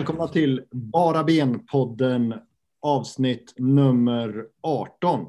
[0.00, 2.34] välkomna till Bara Ben-podden
[2.82, 5.26] avsnitt nummer 18.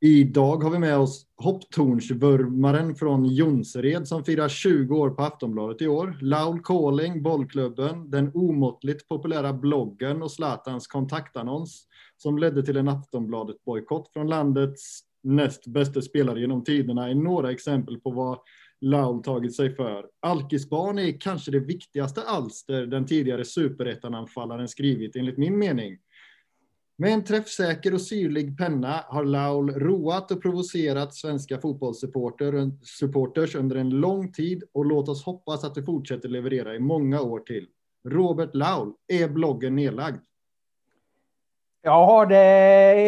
[0.00, 5.88] Idag har vi med oss hopptornsvurmaren från Jonsered som firar 20 år på Aftonbladet i
[5.88, 6.18] år.
[6.20, 11.86] Laul Calling, Bollklubben, den omåttligt populära bloggen och Zlatans kontaktannons
[12.16, 18.00] som ledde till en Aftonbladet-bojkott från landets näst bästa spelare genom tiderna är några exempel
[18.00, 18.38] på vad
[18.80, 20.06] Laul tagit sig för.
[20.20, 25.98] Alkisbarn är kanske det viktigaste alster den tidigare superettananfallaren skrivit enligt min mening.
[27.00, 33.90] Med en träffsäker och syrlig penna har Laul roat och provocerat svenska fotbollssupporters under en
[33.90, 37.66] lång tid och låt oss hoppas att det fortsätter leverera i många år till.
[38.08, 40.18] Robert Laul, är bloggen nedlagd?
[41.82, 42.36] Ja, det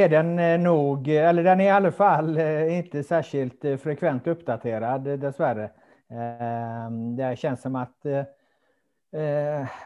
[0.02, 1.08] är den eh, nog.
[1.08, 5.70] Eh, eller den är i alla fall eh, inte särskilt frekvent uppdaterad dessvärre.
[6.10, 8.06] Ehm, det känns som att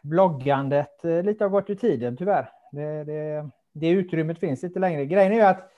[0.03, 2.51] bloggandet lite har gått ur tiden tyvärr.
[2.73, 5.07] Det, det, det utrymmet finns inte längre.
[5.07, 5.71] Grejen är ju att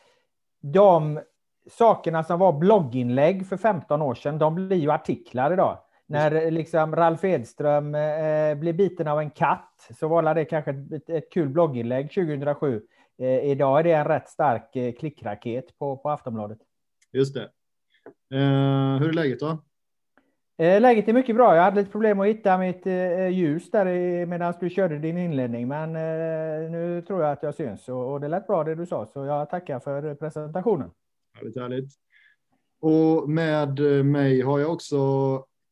[0.61, 1.20] de
[1.70, 5.79] sakerna som var blogginlägg för 15 år sedan, de blir ju artiklar idag.
[6.07, 11.11] När liksom Ralf Edström eh, blev biten av en katt så var det kanske ett,
[11.11, 12.83] ett kul blogginlägg 2007.
[13.19, 16.59] Eh, idag är det en rätt stark eh, klickraket på, på Aftonbladet.
[17.12, 17.50] Just det.
[18.34, 19.58] Eh, hur är läget då?
[20.58, 21.56] Eh, läget är mycket bra.
[21.56, 25.69] Jag hade lite problem att hitta mitt eh, ljus där medan du körde din inledning,
[25.69, 28.86] men eh, nu tror jag att jag syns och, och det lät bra det du
[28.86, 30.91] sa, så jag tackar för presentationen.
[31.39, 31.92] Härligt, härligt.
[32.80, 34.97] Och med mig har jag också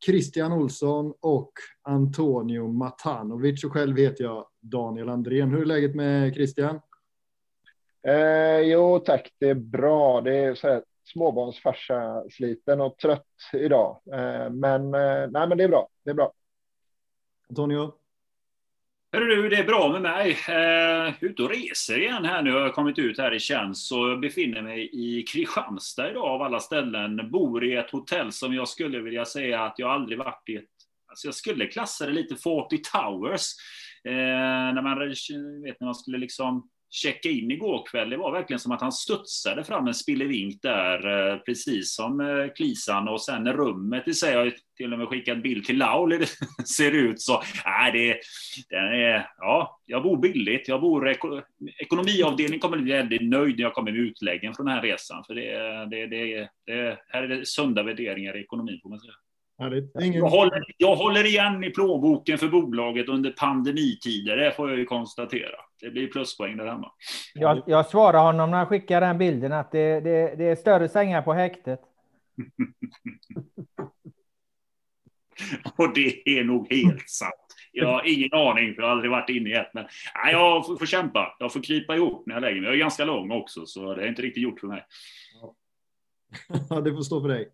[0.07, 1.53] Christian Olsson och
[1.83, 5.51] Antonio Matanovic och själv heter jag Daniel Andrén.
[5.51, 6.81] Hur är läget med Christian?
[8.09, 10.21] Eh, jo tack, det är bra.
[10.21, 14.01] Det är så här, småbarnsfarsa sliten och trött idag.
[14.13, 15.89] Eh, men, eh, nej, men det är bra.
[16.05, 16.33] Det är bra.
[17.49, 17.95] Antonio?
[19.13, 20.31] Hörru du, det är bra med mig.
[20.49, 22.51] Eh, ute och reser igen här nu.
[22.51, 26.61] Jag har kommit ut här i tjänst och befinner mig i Kristianstad idag av alla
[26.61, 27.31] ställen.
[27.31, 30.57] Bor i ett hotell som jag skulle vilja säga att jag aldrig varit i.
[30.57, 30.65] Ett,
[31.07, 33.43] alltså jag skulle klassa det lite 40 Towers.
[34.05, 34.99] Eh, när man
[35.63, 38.11] vet när man skulle liksom checka in igår kväll.
[38.11, 42.53] Det var verkligen som att han studsade fram en spillevink där, eh, precis som eh,
[42.57, 43.09] Klisan.
[43.09, 46.27] Och sen rummet i sig, jag har till och med skickat bild till Laul, det
[46.77, 47.43] ser ut så.
[47.65, 48.21] Nej, det,
[48.69, 50.69] det är, ja, jag bor billigt.
[50.69, 51.17] Jag bor,
[51.79, 55.25] ekonomiavdelningen kommer bli väldigt nöjd när jag kommer med utläggen från den här resan.
[55.25, 55.51] För det,
[55.91, 59.15] det, det, det här är det sunda värderingar i ekonomin, får man säga.
[60.03, 60.19] Ingen...
[60.19, 64.85] Jag, håller, jag håller igen i plånboken för bolaget under pandemitider, det får jag ju
[64.85, 65.57] konstatera.
[65.85, 66.93] Det blir pluspoäng där hemma.
[67.35, 70.89] Jag, jag svarar honom när han skickar den bilden att det, det, det är större
[70.89, 71.81] sängar på häktet.
[75.77, 77.33] Och det är nog helt sant.
[77.73, 79.71] Jag har ingen aning, för jag har aldrig varit inne i ett.
[79.75, 79.85] Men
[80.25, 81.37] nej, jag får, får kämpa.
[81.39, 82.65] Jag får krypa ihop när jag lägger mig.
[82.65, 84.87] Jag är ganska lång också, så det är inte riktigt gjort för mig.
[86.71, 87.49] Ja, det får stå för dig.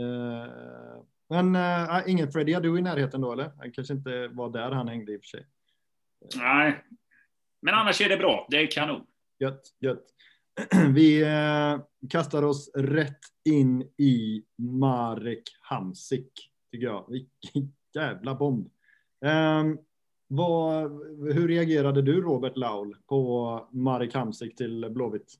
[0.00, 1.02] Uh...
[1.28, 3.50] Men äh, ingen Freddie du i närheten då eller?
[3.58, 5.46] Han kanske inte var där han hängde i och för sig.
[6.36, 6.84] Nej,
[7.62, 8.46] men annars är det bra.
[8.50, 9.06] Det är kanon.
[9.38, 10.04] Gött, gött.
[10.94, 11.80] Vi eh,
[12.10, 16.30] kastar oss rätt in i Marek Hamsik,
[16.72, 17.10] tycker jag.
[17.10, 18.70] Vilken jävla bomb.
[19.24, 19.78] Ähm,
[20.28, 20.90] vad,
[21.34, 25.34] hur reagerade du, Robert Laul, på Marek Hamsik till Blåvitt?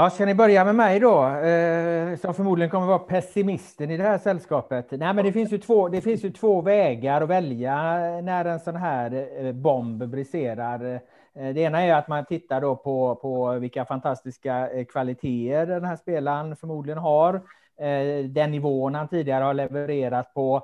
[0.00, 4.02] Ja, ska ni börja med mig då, eh, som förmodligen kommer vara pessimisten i det
[4.02, 4.90] här sällskapet?
[4.90, 7.74] Nej, men det finns ju två, det finns ju två vägar att välja
[8.20, 11.00] när en sån här eh, bomb briserar.
[11.34, 15.84] Eh, det ena är att man tittar då på, på vilka fantastiska eh, kvaliteter den
[15.84, 17.34] här spelaren förmodligen har,
[17.80, 20.62] eh, den nivån han tidigare har levererat på.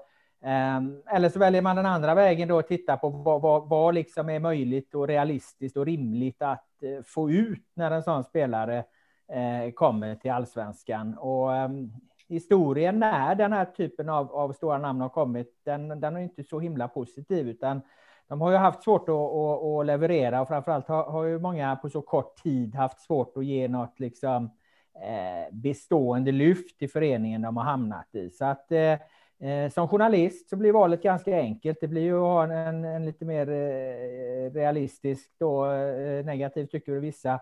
[1.10, 4.28] Eller så väljer man den andra vägen då och tittar på vad, vad, vad liksom
[4.28, 6.66] är möjligt och realistiskt och rimligt att
[7.06, 8.82] få ut när en sån spelare Eh,
[9.28, 11.18] Eh, kommer till allsvenskan.
[11.18, 11.92] Och ehm,
[12.28, 16.44] historien när den här typen av, av stora namn har kommit, den, den är inte
[16.44, 17.80] så himla positiv, utan
[18.28, 21.76] de har ju haft svårt att, att, att leverera och framförallt har, har ju många
[21.76, 24.50] på så kort tid haft svårt att ge något liksom
[24.94, 28.30] eh, bestående lyft i föreningen de har hamnat i.
[28.30, 28.94] Så att eh
[29.40, 31.78] Eh, som journalist så blir valet ganska enkelt.
[31.80, 36.92] Det blir ju att ha en, en, lite mer eh, realistisk då, eh, negativ tycker
[36.92, 37.40] vissa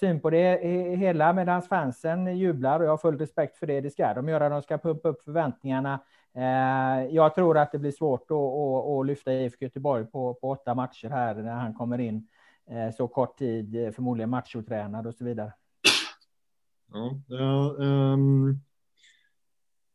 [0.00, 0.58] syn på det
[0.96, 3.80] hela medan fansen jublar och jag har full respekt för det.
[3.80, 4.48] Det ska de göra.
[4.48, 6.00] De ska pumpa upp förväntningarna.
[7.10, 10.74] Jag tror att det blir svårt att, att, att lyfta IFK Göteborg på, på åtta
[10.74, 12.28] matcher här när han kommer in
[12.96, 15.52] så kort tid, förmodligen matchotränad och så vidare.
[17.28, 18.60] Ja, um, Um,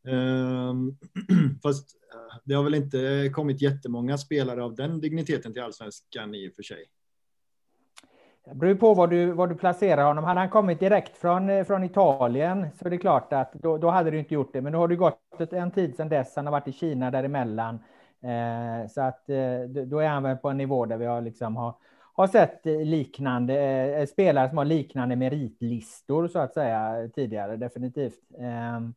[0.08, 0.96] Ehm,
[1.62, 6.48] fast eh, det har väl inte kommit jättemånga spelare av den digniteten till allsvenskan i
[6.48, 6.84] och för sig.
[8.44, 10.24] Det beror på var du, var du placerar honom.
[10.24, 13.90] Hade han kommit direkt från, eh, från Italien så är det klart att då, då
[13.90, 14.60] hade du inte gjort det.
[14.60, 16.36] Men nu har det gått en tid sedan dess.
[16.36, 17.78] Han har varit i Kina däremellan.
[18.22, 21.56] Eh, så att eh, då är han väl på en nivå där vi har, liksom
[21.56, 21.74] har,
[22.14, 23.54] har sett eh, liknande
[23.98, 28.20] eh, spelare som har liknande meritlistor så att säga tidigare, definitivt.
[28.38, 28.94] Ehm,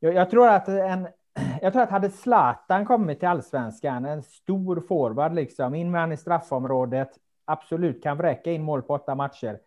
[0.00, 1.08] jag, jag, tror att en,
[1.62, 6.12] jag tror att hade Zlatan kommit till allsvenskan, en stor forward liksom, in med han
[6.12, 7.10] i straffområdet,
[7.44, 9.58] absolut kan vräka in mål på åtta matcher.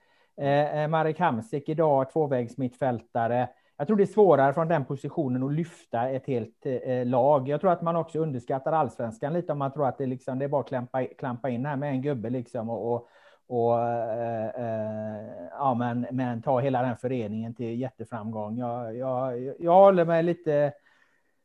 [0.41, 3.49] Eh, eh Marek Hamsik idag, tvåvägsmittfältare.
[3.77, 7.47] Jag tror det är svårare från den positionen att lyfta ett helt eh, lag.
[7.47, 10.45] Jag tror att man också underskattar allsvenskan lite om man tror att det, liksom, det
[10.45, 13.09] är bara att klampa, klampa in här med en gubbe liksom och, och,
[13.47, 18.57] och eh, eh, ja, men, men ta hela den föreningen till jätteframgång.
[18.57, 20.73] Jag, jag, jag håller mig lite,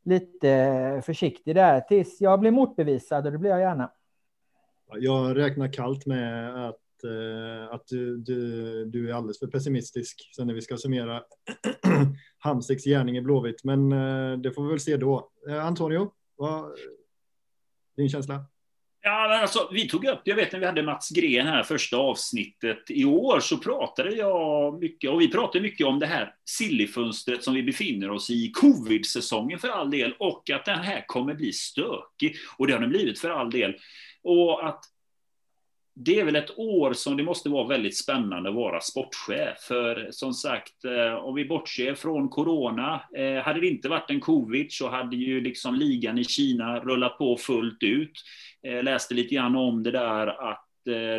[0.05, 3.91] lite försiktig där tills jag blir motbevisad och det blir jag gärna.
[4.97, 10.47] Jag räknar kallt med att, eh, att du, du, du, är alldeles för pessimistisk sen
[10.47, 11.23] när vi ska summera
[12.39, 13.65] Hamsiks gärning i Blåvitt.
[13.65, 15.31] Men eh, det får vi väl se då.
[15.49, 16.73] Eh, Antonio, vad,
[17.97, 18.45] din känsla?
[19.03, 22.91] Ja, alltså, vi tog upp, jag vet när vi hade Mats Gren här första avsnittet
[22.91, 27.55] i år så pratade jag mycket, och vi pratade mycket om det här sillifönstret som
[27.55, 32.37] vi befinner oss i, covid-säsongen för all del, och att den här kommer bli stökig.
[32.57, 33.77] Och det har den blivit för all del.
[34.23, 34.85] Och att
[36.01, 39.59] det är väl ett år som det måste vara väldigt spännande att vara sportchef.
[39.59, 44.21] För som sagt, eh, om vi bortser från corona, eh, hade det inte varit en
[44.21, 48.13] covid så hade ju liksom ligan i Kina rullat på fullt ut.
[48.63, 50.65] Jag läste lite grann om det där att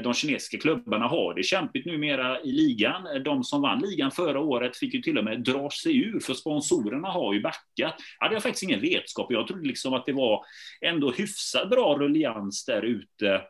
[0.04, 3.24] de kinesiska klubbarna har det kämpigt numera i ligan.
[3.24, 6.34] De som vann ligan förra året fick ju till och med dra sig ur, för
[6.34, 7.64] sponsorerna har ju backat.
[7.76, 10.46] Det hade jag faktiskt ingen vetskap Jag trodde liksom att det var
[10.82, 13.42] ändå hyfsat bra rullians där ute.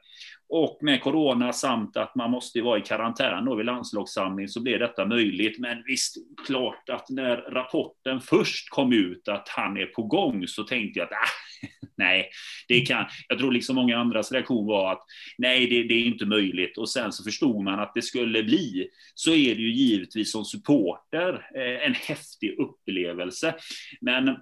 [0.50, 4.80] Och med corona samt att man måste vara i karantän då vid landslagssamling så blev
[4.80, 5.60] detta möjligt.
[5.60, 6.16] Men visst,
[6.46, 11.06] klart att när rapporten först kom ut att han är på gång så tänkte jag
[11.06, 11.68] att ah,
[11.98, 12.30] nej,
[12.68, 13.06] det kan.
[13.28, 15.02] Jag tror liksom många andras reaktion var att
[15.38, 16.78] nej, det, det, är inte möjligt.
[16.78, 18.90] Och sen så förstod man att det skulle bli.
[19.16, 23.56] Så är det ju givetvis som supporter eh, en häftig upplevelse.
[24.02, 24.38] Men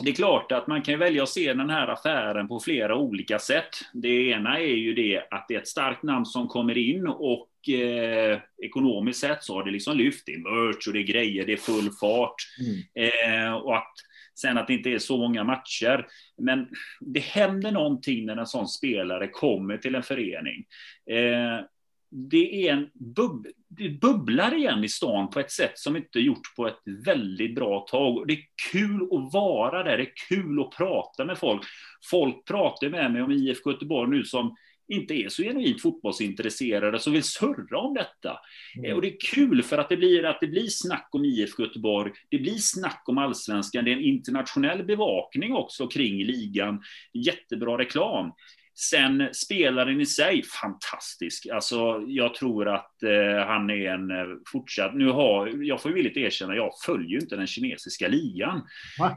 [0.00, 3.38] det är klart att man kan välja att se den här affären på flera olika
[3.38, 3.68] sätt.
[3.92, 7.68] Det ena är ju det att det är ett starkt namn som kommer in och
[7.68, 10.26] eh, ekonomiskt sett så har det liksom lyft.
[10.26, 12.34] Det är merch och det är grejer, det är full fart.
[12.60, 13.46] Mm.
[13.46, 13.92] Eh, och att
[14.40, 16.06] sen att det inte är så många matcher.
[16.38, 16.68] Men
[17.00, 20.64] det händer någonting när en sån spelare kommer till en förening.
[21.10, 21.64] Eh,
[22.10, 26.54] det är en bub det bubblar igen i stan på ett sätt som inte gjorts
[26.54, 28.26] på ett väldigt bra tag.
[28.26, 31.62] Det är kul att vara där, det är kul att prata med folk.
[32.10, 34.56] Folk pratar med mig om IFK Göteborg nu som
[34.88, 38.38] inte är så genuint fotbollsintresserade som vill surra om detta.
[38.78, 38.96] Mm.
[38.96, 42.12] Och det är kul för att det blir, att det blir snack om IFK Göteborg,
[42.28, 46.82] det blir snack om allsvenskan, det är en internationell bevakning också kring ligan,
[47.12, 48.32] jättebra reklam.
[48.80, 51.46] Sen spelaren i sig, fantastisk.
[51.46, 54.94] Alltså, jag tror att eh, han är en eh, fortsatt...
[54.94, 58.62] Nu har, jag får villigt erkänna, jag följer ju inte den kinesiska ligan.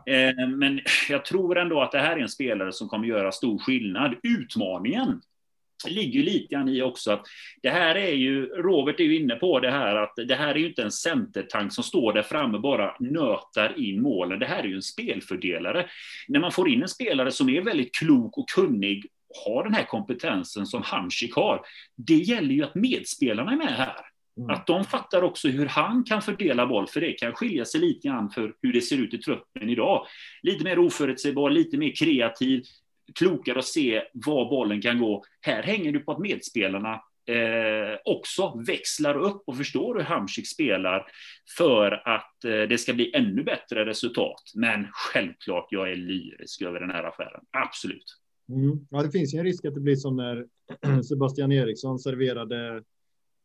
[0.06, 3.60] Eh, men jag tror ändå att det här är en spelare som kommer göra stor
[3.60, 4.16] skillnad.
[4.24, 5.22] Utmaningen
[5.88, 7.26] ligger lite grann i också att
[7.62, 10.60] det här är ju, Robert är ju inne på det här att det här är
[10.60, 14.40] ju inte en centertank som står där framme och bara nötar in målen.
[14.40, 15.90] Det här är ju en spelfördelare.
[16.28, 19.06] När man får in en spelare som är väldigt klok och kunnig
[19.46, 23.96] har den här kompetensen som Hamsik har, det gäller ju att medspelarna är med här.
[24.38, 24.50] Mm.
[24.50, 28.08] Att de fattar också hur han kan fördela boll, för det kan skilja sig lite
[28.08, 30.06] grann för hur det ser ut i truppen idag.
[30.44, 32.64] Lite mer oförutsägbar, lite mer kreativ,
[33.16, 35.24] klokare att se var bollen kan gå.
[35.42, 36.94] Här hänger du på att medspelarna
[37.30, 41.06] eh, också växlar upp och förstår hur Hamsik spelar
[41.58, 44.52] för att eh, det ska bli ännu bättre resultat.
[44.56, 47.42] Men självklart, jag är lyrisk över den här affären.
[47.52, 48.21] Absolut.
[48.52, 48.88] Mm.
[48.90, 50.48] Ja, det finns ju en risk att det blir som när
[51.04, 52.84] Sebastian Eriksson serverade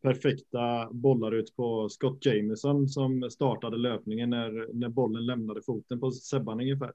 [0.02, 6.10] perfekta bollar ut på Scott Jameson som startade löpningen när, när bollen lämnade foten på
[6.10, 6.92] Sebban ungefär.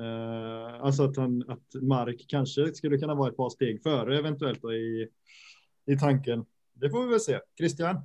[0.00, 4.64] Uh, alltså att, han, att Mark kanske skulle kunna vara ett par steg före eventuellt
[4.64, 5.08] i,
[5.86, 6.44] i tanken.
[6.72, 7.40] Det får vi väl se.
[7.58, 7.96] Christian?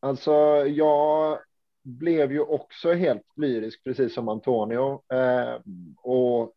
[0.00, 0.32] Alltså,
[0.66, 1.38] jag
[1.82, 5.02] blev ju också helt lyrisk, precis som Antonio.
[5.12, 5.60] Eh,
[5.96, 6.54] och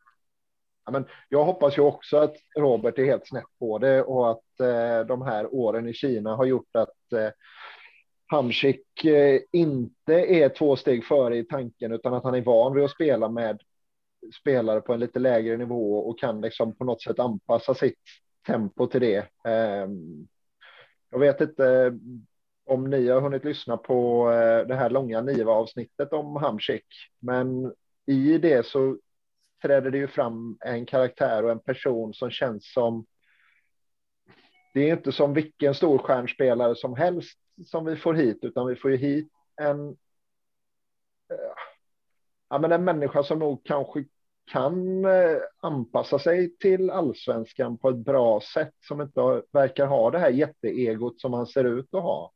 [0.85, 4.59] Ja, men jag hoppas ju också att Robert är helt snett på det och att
[4.59, 7.29] eh, de här åren i Kina har gjort att eh,
[8.27, 12.83] Hamsik eh, inte är två steg före i tanken utan att han är van vid
[12.83, 13.61] att spela med
[14.41, 17.99] spelare på en lite lägre nivå och kan liksom på något sätt anpassa sitt
[18.47, 19.17] tempo till det.
[19.45, 19.87] Eh,
[21.09, 21.93] jag vet inte
[22.65, 26.85] om ni har hunnit lyssna på eh, det här långa Niva-avsnittet om Hamsik,
[27.19, 27.73] men
[28.05, 28.97] i det så
[29.61, 33.05] träder det ju fram en karaktär och en person som känns som
[34.73, 38.91] det är inte som vilken storstjärnspelare som helst som vi får hit, utan vi får
[38.91, 39.87] ju hit en,
[41.29, 41.53] eh,
[42.49, 44.05] ja, men en människa som nog kanske
[44.51, 50.19] kan eh, anpassa sig till allsvenskan på ett bra sätt, som inte verkar ha det
[50.19, 52.31] här jätteegot som han ser ut att ha.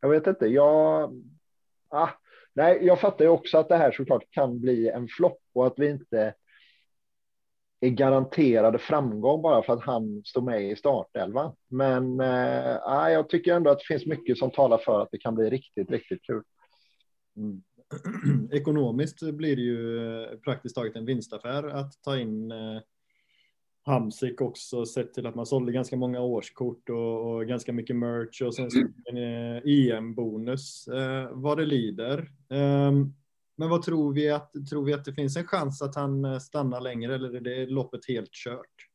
[0.00, 1.12] Jag vet inte, jag...
[1.88, 2.08] Ah,
[2.52, 5.78] nej, jag fattar ju också att det här såklart kan bli en flopp och att
[5.78, 6.34] vi inte
[7.86, 11.52] är garanterade framgång bara för att han står med i startelvan.
[11.68, 12.76] Men eh,
[13.12, 15.90] jag tycker ändå att det finns mycket som talar för att det kan bli riktigt,
[15.90, 16.42] riktigt kul.
[17.36, 17.62] Mm.
[18.52, 22.80] Ekonomiskt blir det ju eh, praktiskt taget en vinstaffär att ta in eh,
[23.86, 28.42] Hamsik också sett till att man sålde ganska många årskort och, och ganska mycket merch
[28.42, 28.68] och sen
[29.04, 32.30] en eh, EM-bonus eh, vad det lider.
[32.48, 33.14] Um,
[33.56, 36.38] men vad tror vi att, tror vi att det finns en chans att han eh,
[36.38, 38.86] stannar längre eller är det loppet helt kört?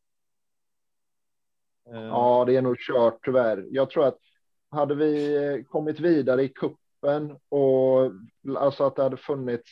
[1.89, 3.68] Eh, ja, det är nog kört tyvärr.
[3.72, 4.18] Jag tror att
[4.70, 8.12] hade vi eh, kommit vidare i kuppen och
[8.58, 9.70] alltså att det hade funnits.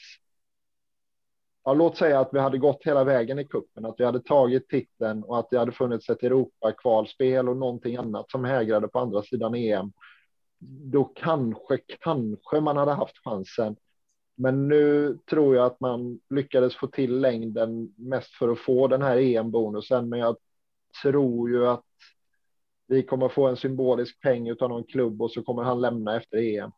[1.63, 4.69] Ja, låt säga att vi hade gått hela vägen i kuppen, att vi hade tagit
[4.69, 9.21] titeln och att det hade funnits ett Europa-kvalspel och någonting annat som hägrade på andra
[9.21, 9.91] sidan EM.
[10.91, 13.75] Då kanske, kanske man hade haft chansen.
[14.41, 19.01] Men nu tror jag att man lyckades få till längden mest för att få den
[19.01, 20.09] här EM-bonusen.
[20.09, 20.37] Men jag
[21.03, 21.83] tror ju att
[22.87, 26.37] vi kommer få en symbolisk peng av någon klubb och så kommer han lämna efter
[26.37, 26.71] EM.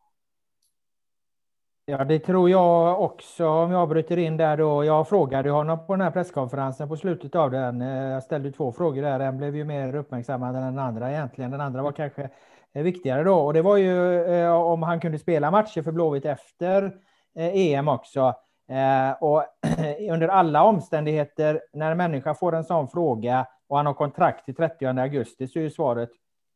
[1.86, 4.86] Ja, det tror jag också, om jag bryter in där då.
[4.86, 7.82] Jag frågade honom på den här presskonferensen på slutet av den.
[7.82, 9.20] Eh, jag ställde två frågor där.
[9.20, 11.52] En blev ju mer uppmärksammad än den andra egentligen.
[11.52, 12.30] Den andra var kanske
[12.74, 13.36] eh, viktigare då.
[13.36, 16.98] Och det var ju eh, om han kunde spela matcher för Blåvitt efter
[17.36, 18.34] Eh, EM också.
[18.70, 19.44] Eh, och
[20.12, 24.56] under alla omständigheter, när en människa får en sån fråga och han har kontrakt till
[24.56, 26.10] 30 augusti, så är svaret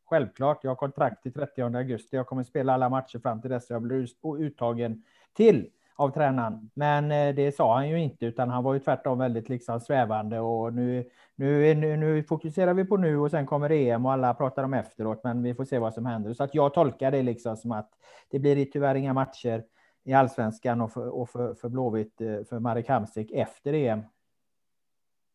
[0.06, 0.60] självklart.
[0.64, 2.16] Jag har kontrakt till 30 augusti.
[2.16, 4.08] Jag kommer spela alla matcher fram till dess jag blir
[4.40, 5.04] uttagen
[5.34, 6.70] till av tränaren.
[6.74, 10.40] Men eh, det sa han ju inte, utan han var ju tvärtom väldigt liksom svävande
[10.40, 14.34] och nu, nu, nu, nu fokuserar vi på nu och sen kommer EM och alla
[14.34, 16.34] pratar om efteråt, men vi får se vad som händer.
[16.34, 17.90] Så att jag tolkar det liksom som att
[18.32, 19.64] det blir tyvärr inga matcher
[20.06, 24.02] i allsvenskan och för, och för, för Blåvitt, eh, för Marek Hamsik efter EM.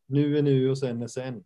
[0.06, 1.44] Nu är nu och sen är sen.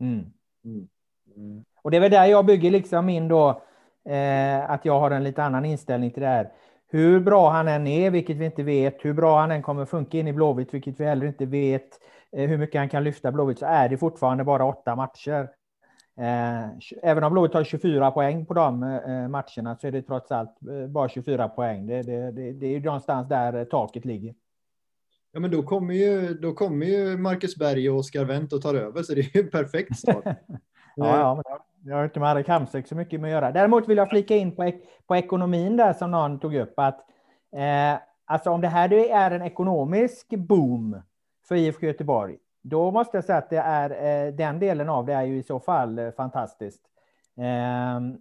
[0.00, 0.24] Mm.
[0.64, 0.88] Mm.
[1.36, 1.64] Mm.
[1.82, 3.62] Och det är väl där jag bygger liksom min då,
[4.04, 6.52] eh, att jag har en lite annan inställning till det här.
[6.90, 10.18] Hur bra han än är, vilket vi inte vet, hur bra han än kommer funka
[10.18, 11.88] in i Blåvitt, vilket vi heller inte vet,
[12.32, 15.48] eh, hur mycket han kan lyfta Blåvitt, så är det fortfarande bara åtta matcher.
[16.18, 16.68] Eh,
[17.02, 20.56] även om Blåvitt har 24 poäng på de eh, matcherna så är det trots allt
[20.70, 21.86] eh, bara 24 poäng.
[21.86, 24.34] Det, det, det, det är ju någonstans där taket ligger.
[25.32, 28.74] Ja, men då kommer ju, då kommer ju Marcus Berg och Oskar Wendt och tar
[28.74, 30.24] över, så det är ju en perfekt start.
[30.96, 31.44] ja, ja, men
[31.90, 33.52] jag har inte med Erik Hamsek så mycket med att göra.
[33.52, 34.72] Däremot vill jag flika in på,
[35.06, 37.00] på ekonomin där som någon tog upp att
[37.56, 41.02] eh, alltså om det här är en ekonomisk boom
[41.48, 43.90] för IFK Göteborg då måste jag säga att det är,
[44.26, 46.82] eh, den delen av det är ju i så fall eh, fantastiskt.
[47.36, 48.18] Ehm,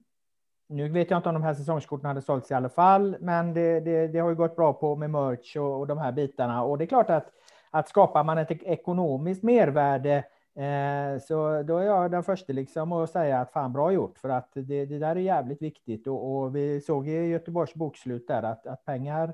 [0.69, 3.79] nu vet jag inte om de här säsongskorten hade sålts i alla fall, men det,
[3.79, 6.63] det, det har ju gått bra på med merch och, och, de här bitarna.
[6.63, 7.31] Och det är klart att,
[7.71, 10.15] att skapar man ett ekonomiskt mervärde
[10.55, 14.29] eh, så då är jag den första liksom att säga att fan bra gjort, för
[14.29, 16.07] att det, det där är jävligt viktigt.
[16.07, 19.33] Och, och vi såg i Göteborgs bokslut där att, att pengar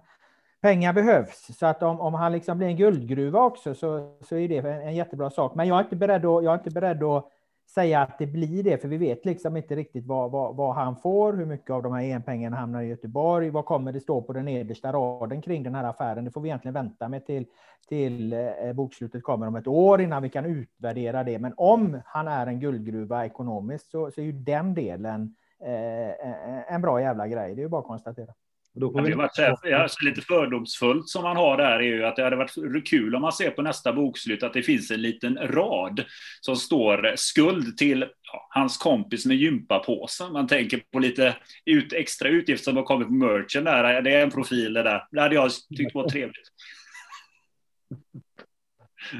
[0.63, 1.57] pengar behövs.
[1.59, 4.65] Så att om, om han liksom blir en guldgruva också så, så är det en,
[4.65, 5.55] en jättebra sak.
[5.55, 7.29] Men jag är inte beredd att, jag är inte beredd att
[7.69, 10.95] säga att det blir det, för vi vet liksom inte riktigt vad, vad, vad han
[10.95, 14.33] får, hur mycket av de här EM-pengarna hamnar i Göteborg, vad kommer det stå på
[14.33, 16.25] den nedersta raden kring den här affären?
[16.25, 17.45] Det får vi egentligen vänta med till,
[17.87, 21.39] till eh, bokslutet kommer om ett år innan vi kan utvärdera det.
[21.39, 26.81] Men om han är en guldgruva ekonomiskt så, så är ju den delen eh, en
[26.81, 27.55] bra jävla grej.
[27.55, 28.33] Det är ju bara att konstatera.
[28.75, 32.15] Då får det varit så här, lite fördomsfullt som man har där är ju att
[32.15, 35.37] det hade varit kul om man ser på nästa bokslut att det finns en liten
[35.37, 36.03] rad
[36.41, 40.33] som står skuld till ja, hans kompis med gympapåsen.
[40.33, 44.01] Man tänker på lite ut, extra utgifter som har kommit på merchen där.
[44.01, 45.07] Det är en profil det där.
[45.11, 46.47] Det hade jag tyckt var trevligt.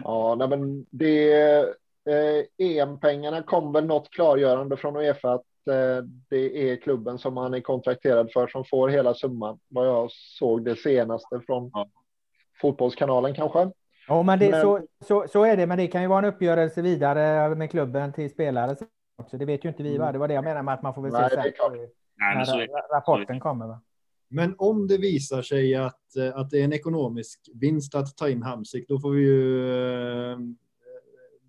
[0.04, 1.34] Ja, nej men det
[2.10, 5.46] eh, EM-pengarna kom väl något klargörande från Uefa att
[6.30, 9.60] det är klubben som han är kontrakterad för som får hela summan.
[9.68, 11.90] Vad jag såg det senaste från ja.
[12.62, 13.72] Fotbollskanalen kanske.
[14.08, 14.62] Ja, men, det, men...
[14.62, 15.68] Så, så, så är det.
[15.68, 18.76] Men det kan ju vara en uppgörelse vidare med klubben till spelare
[19.18, 19.38] också.
[19.38, 19.98] Det vet ju inte vi.
[19.98, 20.04] Va?
[20.04, 20.14] Mm.
[20.14, 21.18] Det var det jag menade med att man får väl se
[22.16, 23.68] Nej, sen när rapporten kommer.
[23.68, 23.82] Va?
[24.28, 28.30] Men om det visar sig att, eh, att det är en ekonomisk vinst att ta
[28.30, 29.70] in Hamsik, då får vi ju
[30.32, 30.38] eh,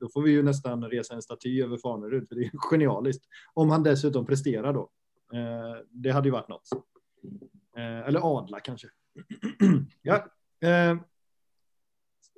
[0.05, 3.25] då får vi ju nästan resa en staty över Fanerud, för det är genialiskt.
[3.55, 4.91] Om han dessutom presterar då.
[5.33, 6.69] Eh, det hade ju varit något.
[7.77, 8.89] Eh, eller adla kanske.
[10.03, 10.27] ja.
[10.61, 10.97] Eh,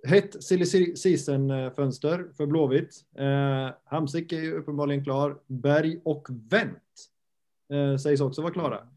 [0.05, 3.05] hett silly season-fönster för Blåvitt.
[3.19, 5.39] Eh, Hamsik är ju uppenbarligen klar.
[5.47, 6.83] Berg och Wendt
[8.03, 8.89] sägs också vara klara.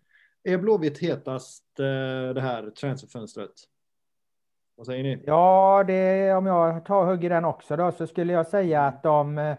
[0.43, 3.51] Är Blåvitt hetast eh, det här transferfönstret?
[4.79, 5.23] Vad säger ni?
[5.25, 9.55] Ja, det, om jag tar hugger den också då, så skulle jag säga att de,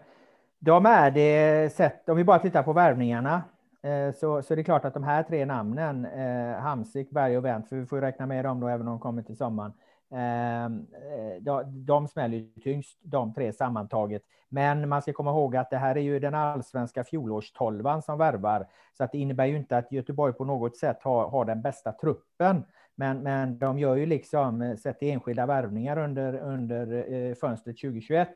[0.59, 3.43] de är det sett, om vi bara tittar på värvningarna,
[3.83, 7.45] eh, så, så det är klart att de här tre namnen, eh, Hamsik, Berg och
[7.45, 9.73] Wendt, för vi får räkna med dem då även om de kommer till sommaren,
[10.13, 14.21] Ehm, eh, de, de smäller tyngst, de tre sammantaget.
[14.49, 18.67] Men man ska komma ihåg att det här är ju den allsvenska fjolårstolvan som värvar,
[18.97, 21.91] så att det innebär ju inte att Göteborg på något sätt har, har den bästa
[21.91, 22.63] truppen.
[23.01, 27.77] Men, men de gör ju liksom, eh, sett i enskilda värvningar under, under eh, fönstret
[27.77, 28.29] 2021,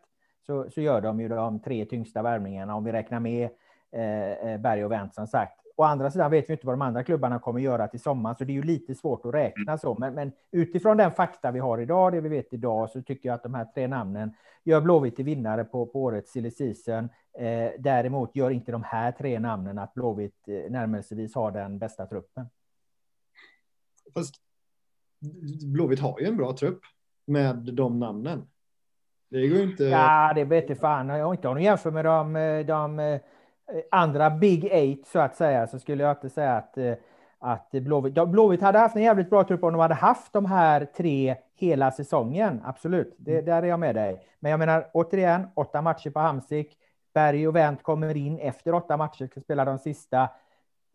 [0.46, 3.50] så, så gör de ju de tre tyngsta värvningarna om vi räknar med
[3.92, 5.60] eh, eh, Berg och Wendt som sagt.
[5.76, 8.44] Å andra sidan vet vi inte vad de andra klubbarna kommer göra till sommaren, så
[8.44, 9.96] det är ju lite svårt att räkna så.
[10.00, 13.36] Men, men, utifrån den fakta vi har idag, det vi vet idag, så tycker jag
[13.36, 17.10] att de här tre namnen gör Blåvitt till vinnare på, på årets silly season.
[17.38, 22.06] Eh, däremot gör inte de här tre namnen att Blåvitt eh, närmelsevis har den bästa
[22.06, 22.46] truppen.
[24.14, 24.45] Fast
[25.74, 26.80] Blåvitt har ju en bra trupp
[27.28, 28.48] med de namnen.
[29.30, 29.84] Det går inte.
[29.84, 31.10] Ja, det vet jag fan.
[31.10, 32.34] Jag inte om jämför med de,
[32.68, 33.20] de
[33.72, 36.94] Eh, andra Big Eight så att säga, så skulle jag inte säga att, eh,
[37.40, 40.88] att Blåvitt, Blåvitt hade haft en jävligt bra trupp om de hade haft de här
[40.98, 42.62] tre hela säsongen.
[42.66, 43.46] Absolut, det, mm.
[43.46, 44.28] där är jag med dig.
[44.40, 46.78] Men jag menar återigen, åtta matcher på Hamsik.
[47.14, 50.30] Berg och Wendt kommer in efter åtta matcher, ska spela de sista.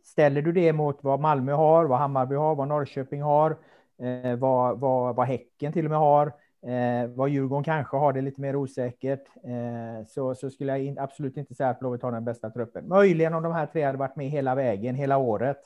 [0.05, 3.57] Ställer du det mot vad Malmö har, vad Hammarby har, vad Norrköping har,
[4.01, 6.33] eh, vad, vad, vad Häcken till och med har,
[6.63, 10.85] Eh, vad Djurgården kanske har det är lite mer osäkert, eh, så, så skulle jag
[10.85, 12.89] in, absolut inte säga att Blåvitt har den bästa truppen.
[12.89, 15.57] Möjligen om de här tre hade varit med hela vägen, hela året,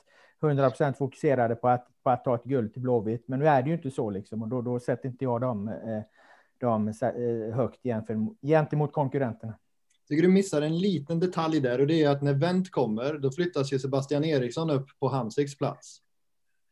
[0.41, 3.27] 100 procent fokuserade på att, på att ta ett guld till Blåvitt.
[3.27, 5.67] Men nu är det ju inte så liksom, och då, då sätter inte jag dem,
[5.67, 6.01] eh,
[6.57, 7.83] dem eh, högt
[8.41, 9.53] gentemot konkurrenterna.
[10.07, 13.31] Tycker du missar en liten detalj där och det är att när Wendt kommer, då
[13.31, 16.01] flyttas ju Sebastian Eriksson upp på Hamsiks plats.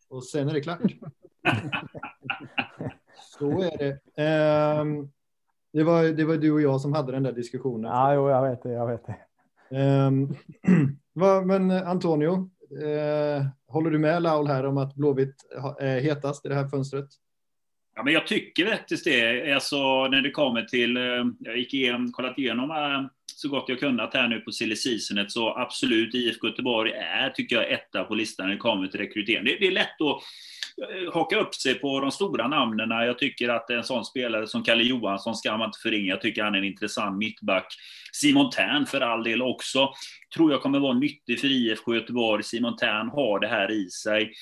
[0.09, 0.81] Och sen är det klart.
[3.39, 3.91] Så är det.
[4.81, 5.11] Um,
[5.73, 7.91] det, var, det var du och jag som hade den där diskussionen.
[7.91, 8.71] Ja, jo, jag vet det.
[8.71, 9.15] Jag vet det.
[9.75, 10.35] Um,
[11.47, 15.35] men Antonio, uh, håller du med Laul här om att Blåvitt
[15.79, 17.05] är hetast i det här fönstret?
[17.95, 19.53] Ja, men jag tycker faktiskt det.
[19.53, 21.03] Alltså, när det kommer till, eh,
[21.39, 25.31] jag gick igenom, kollat igenom eh, så gott jag kunnat här nu på silly seasonet,
[25.31, 29.45] så absolut IFK Göteborg är, tycker jag, etta på listan när det kommer till rekrytering.
[29.45, 30.52] Det, det är lätt att Eh,
[31.13, 32.89] haka upp sig på de stora namnen.
[32.89, 36.09] Jag tycker att en sån spelare som Kalle Johansson ska man inte förringa.
[36.09, 37.67] Jag tycker han är en intressant mittback.
[38.11, 39.93] Simon Tern för all del också.
[40.35, 42.43] Tror jag kommer vara nyttig för IFK Göteborg.
[42.43, 44.33] Simon Tern har det här i sig.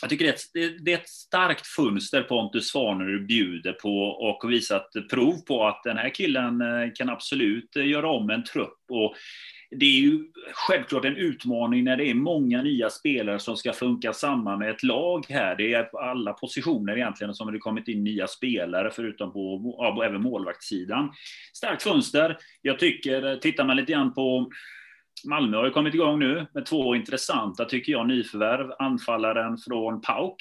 [0.00, 4.50] Jag tycker det är, ett, det är ett starkt fönster Pontus Svanerud bjuder på och
[4.50, 8.78] visat prov på att den här killen eh, kan absolut eh, göra om en trupp.
[8.90, 9.14] Och
[9.70, 14.12] det är ju självklart en utmaning när det är många nya spelare som ska funka
[14.12, 15.56] samman med ett lag här.
[15.56, 20.04] Det är på alla positioner egentligen som det kommit in nya spelare, förutom på ja,
[20.04, 21.12] även målvaktssidan.
[21.54, 22.36] Starkt fönster.
[22.62, 24.50] Jag tycker, tittar man lite grann på
[25.24, 28.72] Malmö har ju kommit igång nu med två intressanta, tycker jag, nyförvärv.
[28.78, 30.36] Anfallaren från Pauk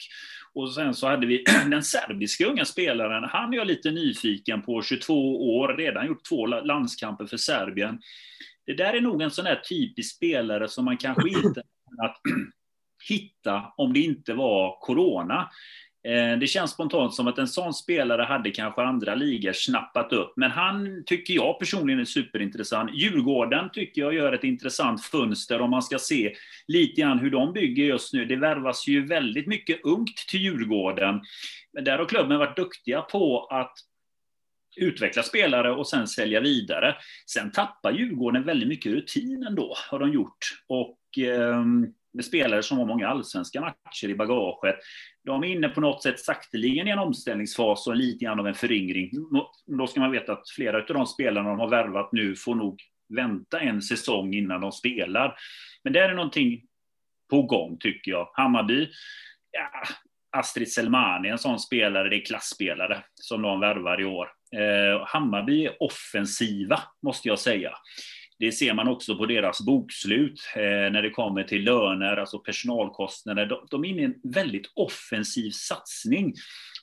[0.54, 3.24] och sen så hade vi den serbiska unga spelaren.
[3.24, 8.00] Han är jag lite nyfiken på, 22 år, redan gjort två landskamper för Serbien
[8.66, 11.64] det där är nog en sån här typisk spelare som man kanske inte
[12.04, 12.18] att
[13.10, 15.50] hitta om det inte var corona.
[16.08, 20.34] Eh, det känns spontant som att en sån spelare hade kanske andra ligor snappat upp.
[20.36, 22.94] Men han tycker jag personligen är superintressant.
[22.94, 26.34] Djurgården tycker jag gör ett intressant fönster om man ska se
[26.68, 28.26] lite grann hur de bygger just nu.
[28.26, 31.22] Det värvas ju väldigt mycket ungt till Djurgården.
[31.74, 33.74] Men där har klubben varit duktiga på att
[34.78, 36.96] utveckla spelare och sen sälja vidare.
[37.30, 40.38] Sen tappar Djurgården väldigt mycket rutin ändå, har de gjort.
[40.68, 41.66] Och eh,
[42.16, 44.76] med spelare som har många allsvenska matcher i bagaget.
[45.24, 48.56] De är inne på något sätt sakteligen i en omställningsfas och lite grann av en
[48.56, 49.12] föryngring.
[49.66, 52.82] Då ska man veta att flera av de spelarna de har värvat nu får nog
[53.10, 55.36] vänta en säsong innan de spelar.
[55.84, 56.62] Men det är någonting
[57.30, 58.30] på gång tycker jag.
[58.34, 58.90] Hammarby,
[59.52, 59.70] ja,
[60.38, 64.30] Astrid Selmani, en sån spelare, det är klassspelare som de värvar i år.
[64.56, 67.72] Eh, Hammarby är offensiva, måste jag säga.
[68.40, 73.62] Det ser man också på deras bokslut eh, när det kommer till löner, alltså personalkostnader.
[73.72, 76.34] De, är inne i en väldigt offensiv satsning.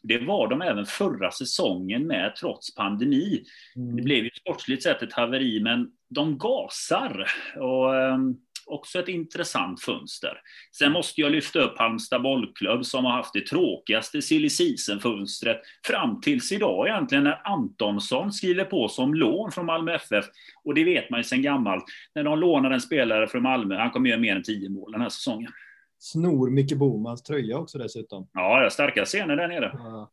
[0.03, 3.45] Det var de även förra säsongen med, trots pandemi.
[3.77, 3.97] Mm.
[3.97, 7.27] Det blev ju sportsligt sett ett haveri, men de gasar.
[7.57, 8.19] Och, eh,
[8.73, 10.41] också ett intressant fönster.
[10.79, 14.49] Sen måste jag lyfta upp Halmstad bollklubb som har haft det tråkigaste silly
[15.03, 20.25] fönstret fram tills idag egentligen när Antonsson skriver på som lån från Malmö FF.
[20.65, 21.85] Och det vet man ju sedan gammalt.
[22.15, 25.01] När de lånar en spelare från Malmö, han kommer göra mer än tio mål den
[25.01, 25.53] här säsongen.
[25.99, 28.29] Snor Micke Bomans tröja också dessutom.
[28.33, 29.73] Ja, starka scener där nere.
[29.75, 30.11] Ja,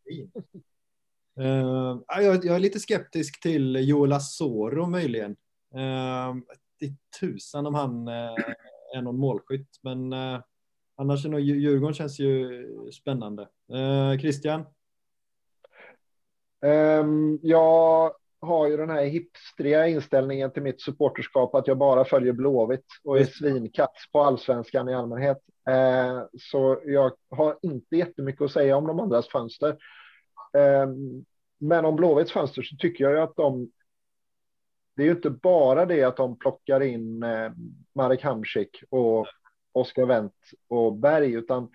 [1.39, 5.31] uh, jag, jag, är lite skeptisk till Joel Asoro möjligen.
[5.75, 6.35] Uh,
[7.19, 8.35] tusan om han uh,
[8.95, 10.39] är någon målskytt, men uh,
[10.95, 13.47] annars är nog Djurgården känns ju spännande.
[14.19, 14.65] Christian?
[16.61, 22.33] Um, jag har ju den här hipstriga inställningen till mitt supporterskap att jag bara följer
[22.33, 25.37] Blåvitt och är svinkatt på allsvenskan i allmänhet.
[25.69, 29.69] Eh, så jag har inte jättemycket att säga om de andras fönster.
[30.53, 30.87] Eh,
[31.57, 33.71] men om Blåvitts fönster så tycker jag ju att de.
[34.99, 37.51] Det är ju inte bara det att de plockar in eh,
[37.95, 39.27] Marek Hamsik och
[39.71, 40.35] Oskar Wendt
[40.67, 41.71] och Berg, utan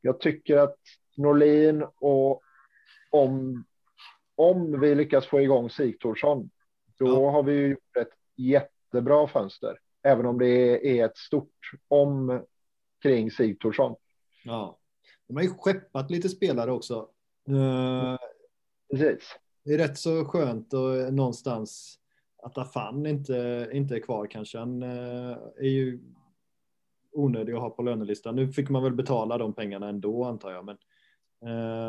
[0.00, 0.78] jag tycker att
[1.16, 2.42] Norlin och
[3.10, 3.64] om
[4.34, 6.50] om vi lyckas få igång Sigthorsson,
[6.98, 7.30] då ja.
[7.30, 9.78] har vi ju gjort ett jättebra fönster.
[10.02, 12.44] Även om det är ett stort om
[13.02, 13.96] kring Sigthorsson.
[14.44, 14.78] Ja,
[15.26, 17.08] de har ju skeppat lite spelare också.
[17.48, 18.16] Uh,
[18.90, 19.36] Precis.
[19.64, 22.00] Det är rätt så skönt och någonstans
[22.46, 24.58] att Afan inte, inte är kvar kanske.
[24.58, 26.00] Han uh, är ju
[27.12, 28.36] onödig att ha på lönelistan.
[28.36, 30.64] Nu fick man väl betala de pengarna ändå antar jag.
[30.64, 30.76] Men,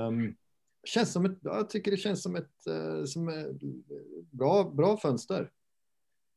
[0.07, 0.35] um,
[0.83, 3.61] känns som ett, jag tycker det känns som ett, uh, som ett
[4.31, 5.51] bra, bra fönster.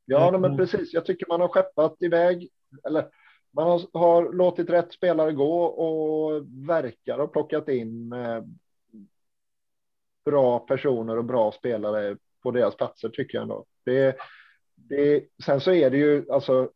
[0.05, 0.93] Ja, men precis.
[0.93, 2.49] Jag tycker man har skeppat iväg,
[2.87, 3.09] eller
[3.51, 8.43] man har, har, låtit rätt spelare gå och verkar ha plockat in eh,
[10.25, 13.65] bra personer och bra spelare på deras platser tycker jag ändå.
[13.85, 14.17] Det,
[14.77, 16.71] det, sen så är det ju alltså.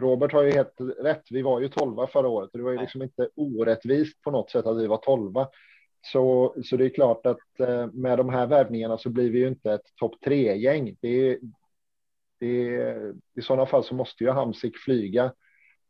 [0.00, 1.22] Robert har ju helt rätt.
[1.30, 4.50] Vi var ju tolva förra året och det var ju liksom inte orättvist på något
[4.50, 5.48] sätt att vi var tolva.
[6.02, 9.48] Så, så det är klart att eh, med de här värvningarna så blir vi ju
[9.48, 10.96] inte ett topp tre gäng.
[11.00, 11.38] Det,
[12.40, 12.96] det,
[13.36, 15.32] I sådana fall så måste ju Hamsik flyga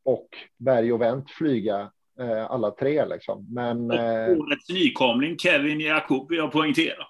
[0.04, 3.06] och Berg och Wendt flyga eh, alla tre.
[3.06, 3.46] Liksom.
[3.50, 7.06] Men, eh, årets nykomling Kevin Jakob vill jag poängtera.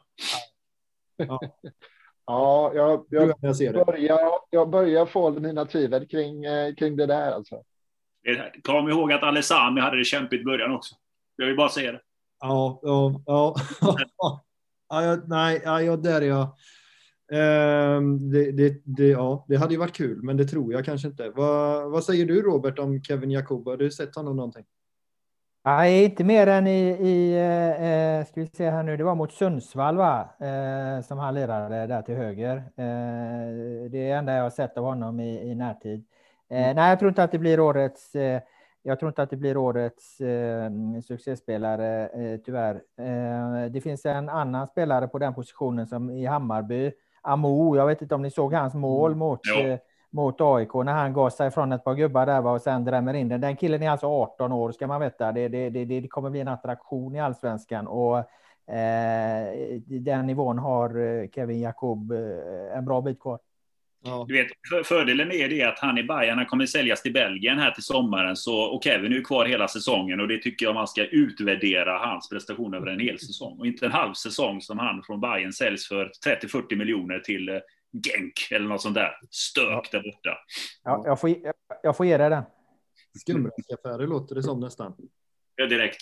[1.16, 1.40] Ja,
[2.30, 7.32] ja jag, jag, jag, börjar, jag börjar få mina tvivel kring, eh, kring det där.
[7.32, 7.62] Alltså.
[8.62, 10.94] Kom ihåg att Alessami hade det kämpigt i början också.
[11.36, 12.00] Jag vill bara säga det.
[12.40, 13.54] Ja, ja, ja.
[14.88, 16.56] ja jag, nej, ja, jag, där är jag.
[17.32, 21.08] Um, det, det, det, ja, det hade ju varit kul, men det tror jag kanske
[21.08, 21.30] inte.
[21.30, 23.68] Vad, vad säger du Robert om Kevin Jakob?
[23.68, 24.64] Har du sett honom någonting?
[25.64, 29.32] Nej, inte mer än i, i eh, ska vi se här nu, det var mot
[29.32, 30.28] Sundsvall va?
[30.40, 32.56] Eh, som han lirade där till höger.
[32.56, 36.04] Eh, det är enda jag har sett av honom i, i närtid.
[36.50, 36.76] Eh, mm.
[36.76, 38.42] Nej, jag tror inte att det blir årets eh,
[38.82, 40.70] jag tror inte att det blir årets eh,
[41.06, 42.74] succéspelare, eh, tyvärr.
[42.98, 46.92] Eh, det finns en annan spelare på den positionen som i Hammarby,
[47.22, 47.76] Amo.
[47.76, 49.18] Jag vet inte om ni såg hans mål mm.
[49.18, 49.78] mot, eh,
[50.10, 53.28] mot AIK när han gav sig från ett par gubbar där och sen drämmer in
[53.28, 53.40] den.
[53.40, 55.32] Den killen är alltså 18 år ska man veta.
[55.32, 58.18] Det, det, det, det kommer bli en attraktion i allsvenskan och
[58.74, 63.38] eh, den nivån har eh, Kevin Jakob eh, en bra bit kvar.
[64.04, 64.24] Ja.
[64.28, 67.12] Du vet, för, fördelen med det är att han i Bayern han kommer säljas till
[67.12, 68.36] Belgien här till sommaren.
[68.36, 71.98] Så, och Kevin är ju kvar hela säsongen och det tycker jag man ska utvärdera
[71.98, 73.58] hans prestation över en hel säsong.
[73.58, 77.58] Och inte en halv säsong som han från Bayern säljs för 30-40 miljoner till eh,
[77.92, 79.82] Genk eller något sånt där stök ja.
[79.92, 80.38] där borta.
[80.82, 81.34] Ja, jag, får,
[81.82, 82.44] jag får ge dig den.
[83.20, 84.96] Skumraskaffärer låter det som nästan.
[85.54, 86.00] Ja, direkt.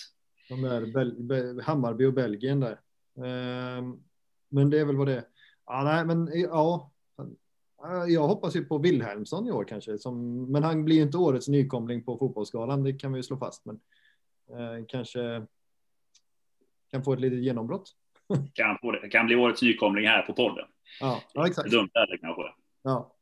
[0.49, 2.81] De där Bel Be Hammarby och Belgien där.
[3.79, 4.05] Um,
[4.49, 5.25] men det är väl vad det är.
[5.67, 6.93] Ja, nej, men ja,
[7.85, 11.49] Eh, jag hoppas ju på Wilhelmsson i år kanske, som, men han blir inte årets
[11.49, 13.65] nykomling på fotbollsskalan, det kan vi ju slå fast.
[13.65, 13.81] Men
[14.51, 15.47] eh, kanske
[16.91, 17.93] kan få ett litet genombrott.
[18.55, 19.09] kan, det.
[19.09, 20.65] kan bli årets nykomling här på podden.
[21.01, 21.71] Ja, ja exakt.
[21.71, 22.43] Dumt där kanske.
[22.83, 23.15] Ja.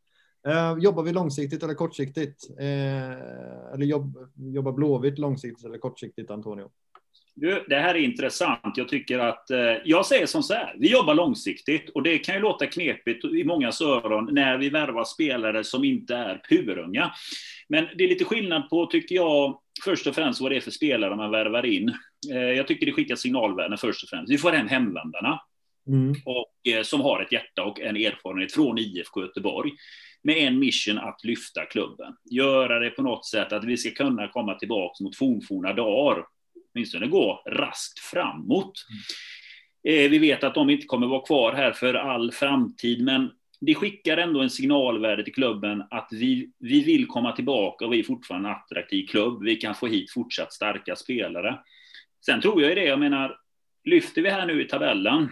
[0.49, 2.51] Eh, jobbar vi långsiktigt eller kortsiktigt?
[2.61, 6.71] Eh, eller jobb, jobbar Blåvitt långsiktigt eller kortsiktigt, Antonio?
[7.35, 8.77] Du, det här är intressant.
[8.77, 12.35] Jag tycker att, eh, jag säger som så här, vi jobbar långsiktigt och det kan
[12.35, 17.13] ju låta knepigt i många öron när vi värvar spelare som inte är purunga.
[17.69, 20.71] Men det är lite skillnad på, tycker jag, först och främst vad det är för
[20.71, 21.95] spelare man värvar in.
[22.31, 24.33] Eh, jag tycker det skickar signalvärden först och främst.
[24.33, 25.41] Vi får hem hemvändarna.
[25.89, 26.15] Mm.
[26.25, 29.73] Och, eh, som har ett hjärta och en erfarenhet från IFK Göteborg
[30.23, 32.17] med en mission att lyfta klubben.
[32.31, 36.25] Göra det på något sätt att vi ska kunna komma tillbaka mot fornforna dagar
[36.75, 38.73] åtminstone gå raskt framåt.
[38.91, 40.11] Mm.
[40.11, 44.17] Vi vet att de inte kommer vara kvar här för all framtid, men det skickar
[44.17, 48.49] ändå en signalvärde till klubben att vi, vi vill komma tillbaka och vi är fortfarande
[48.49, 49.43] en attraktiv klubb.
[49.43, 51.59] Vi kan få hit fortsatt starka spelare.
[52.27, 53.39] Sen tror jag ju det, jag menar,
[53.85, 55.29] lyfter vi här nu i tabellen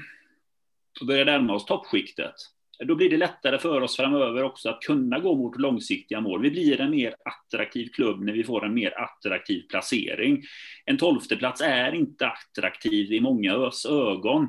[1.00, 2.35] och börjar närma oss toppskiktet,
[2.78, 6.42] då blir det lättare för oss framöver också att kunna gå mot långsiktiga mål.
[6.42, 10.42] Vi blir en mer attraktiv klubb när vi får en mer attraktiv placering.
[10.85, 13.52] En tolfteplats är inte attraktiv i många
[13.88, 14.42] ögon.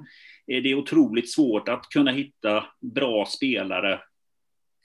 [0.47, 3.93] Eh, det är otroligt svårt att kunna hitta bra spelare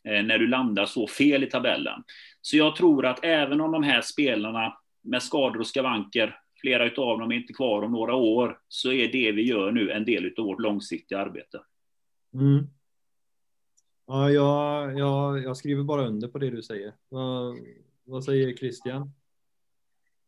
[0.09, 2.03] eh, när du landar så fel i tabellen.
[2.41, 7.19] Så jag tror att även om de här spelarna med skador och skavanker, flera av
[7.19, 10.35] dem är inte kvar om några år, så är det vi gör nu en del
[10.39, 11.61] av vårt långsiktiga arbete.
[12.35, 12.67] Mm.
[14.07, 16.93] Ja, jag, jag, jag skriver bara under på det du säger.
[17.09, 17.57] Vad,
[18.05, 19.13] vad säger Christian?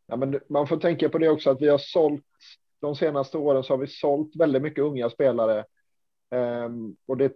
[0.07, 2.25] Ja, men man får tänka på det också att vi har sålt
[2.79, 5.65] de senaste åren så har vi sålt väldigt mycket unga spelare.
[6.31, 7.33] Um, och det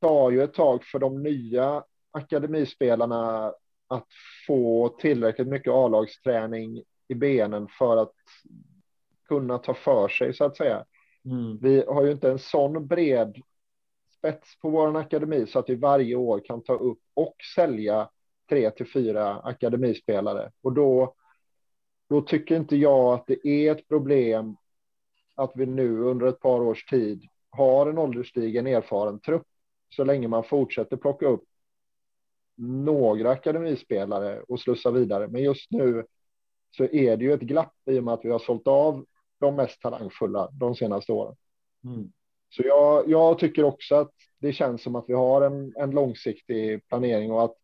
[0.00, 3.52] tar ju ett tag för de nya akademispelarna
[3.88, 4.08] att
[4.46, 8.12] få tillräckligt mycket A-lagsträning i benen för att
[9.28, 10.84] kunna ta för sig så att säga.
[11.24, 11.58] Mm.
[11.62, 13.42] Vi har ju inte en sån bred
[14.18, 18.10] spets på vår akademi så att vi varje år kan ta upp och sälja
[18.48, 20.50] tre till fyra akademispelare.
[20.62, 21.14] Och då,
[22.08, 24.56] då tycker inte jag att det är ett problem
[25.34, 29.46] att vi nu under ett par års tid har en ålderstigen erfaren trupp
[29.88, 31.44] så länge man fortsätter plocka upp
[32.56, 35.28] några akademispelare och slussa vidare.
[35.28, 36.06] Men just nu
[36.76, 39.04] så är det ju ett glapp i och med att vi har sålt av
[39.40, 41.36] de mest talangfulla de senaste åren.
[41.84, 42.12] Mm.
[42.50, 46.88] Så jag, jag tycker också att det känns som att vi har en, en långsiktig
[46.88, 47.54] planering och att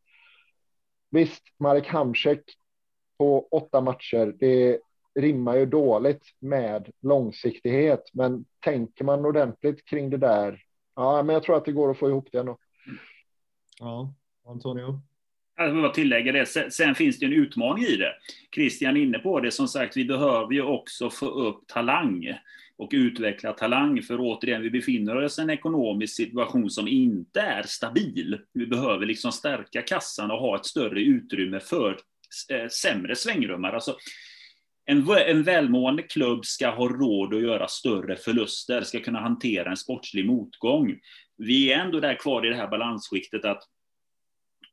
[1.11, 2.43] visst, Marek Hamsik
[3.19, 4.81] på åtta matcher, det
[5.15, 10.63] rimmar ju dåligt med långsiktighet, men tänker man ordentligt kring det där,
[10.97, 12.59] ja, men jag tror att det går att få ihop det ändå.
[13.79, 14.15] Ja,
[14.47, 15.01] Antonio?
[15.59, 16.47] Alltså, Jag vill bara tillägga det.
[16.47, 18.13] Sen, sen, finns det en utmaning i det.
[18.55, 19.51] Christian är inne på det.
[19.51, 22.39] Som sagt, vi behöver ju också få upp talang
[22.77, 24.03] och utveckla talang.
[24.03, 28.39] För återigen, vi befinner oss i en ekonomisk situation som inte är stabil.
[28.53, 31.99] Vi behöver liksom stärka kassan och ha ett större utrymme för
[32.51, 33.73] eh, sämre svängrummar.
[33.73, 33.97] Alltså,
[34.87, 39.77] en, en välmående klubb ska ha råd att göra större förluster, ska kunna hantera en
[39.77, 40.99] sportslig motgång.
[41.37, 43.63] Vi är ändå där kvar i det här balansskiktet att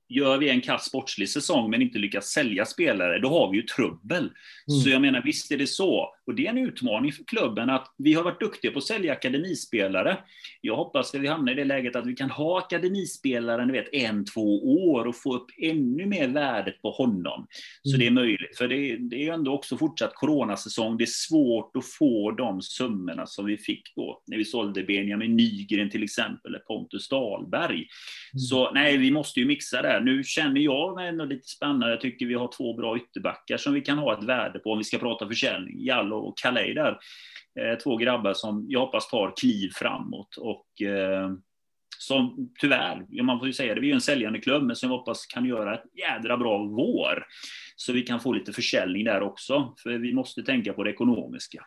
[0.09, 3.63] gör vi en kass sportslig säsong men inte lyckas sälja spelare, då har vi ju
[3.63, 4.23] trubbel.
[4.23, 4.79] Mm.
[4.83, 6.15] Så jag menar, visst är det så.
[6.25, 9.13] Och det är en utmaning för klubben att vi har varit duktiga på att sälja
[9.13, 10.17] akademispelare.
[10.61, 13.93] Jag hoppas att vi hamnar i det läget att vi kan ha akademispelare, ni vet,
[13.93, 17.47] en, två år och få upp ännu mer värdet på honom.
[17.83, 17.99] Så mm.
[17.99, 18.57] det är möjligt.
[18.57, 20.97] För det, det är ju ändå också fortsatt coronasäsong.
[20.97, 25.35] Det är svårt att få de summorna som vi fick då när vi sålde Benjamin
[25.35, 27.75] Nygren till exempel, eller Pontus Dahlberg.
[27.75, 28.39] Mm.
[28.39, 30.01] Så nej, vi måste ju mixa det här.
[30.01, 31.89] Nu känner jag mig ändå lite spännande.
[31.89, 34.77] Jag tycker vi har två bra ytterbackar som vi kan ha ett värde på om
[34.77, 35.85] vi ska prata försäljning.
[35.85, 36.97] Jallo och Kalej där.
[37.59, 41.31] Eh, två grabbar som jag hoppas tar kliv framåt och eh,
[41.97, 44.89] som tyvärr, man får ju säga det, vi är ju en säljande klubb, men som
[44.89, 47.25] jag hoppas kan göra ett jädra bra vår.
[47.75, 51.65] Så vi kan få lite försäljning där också, för vi måste tänka på det ekonomiska.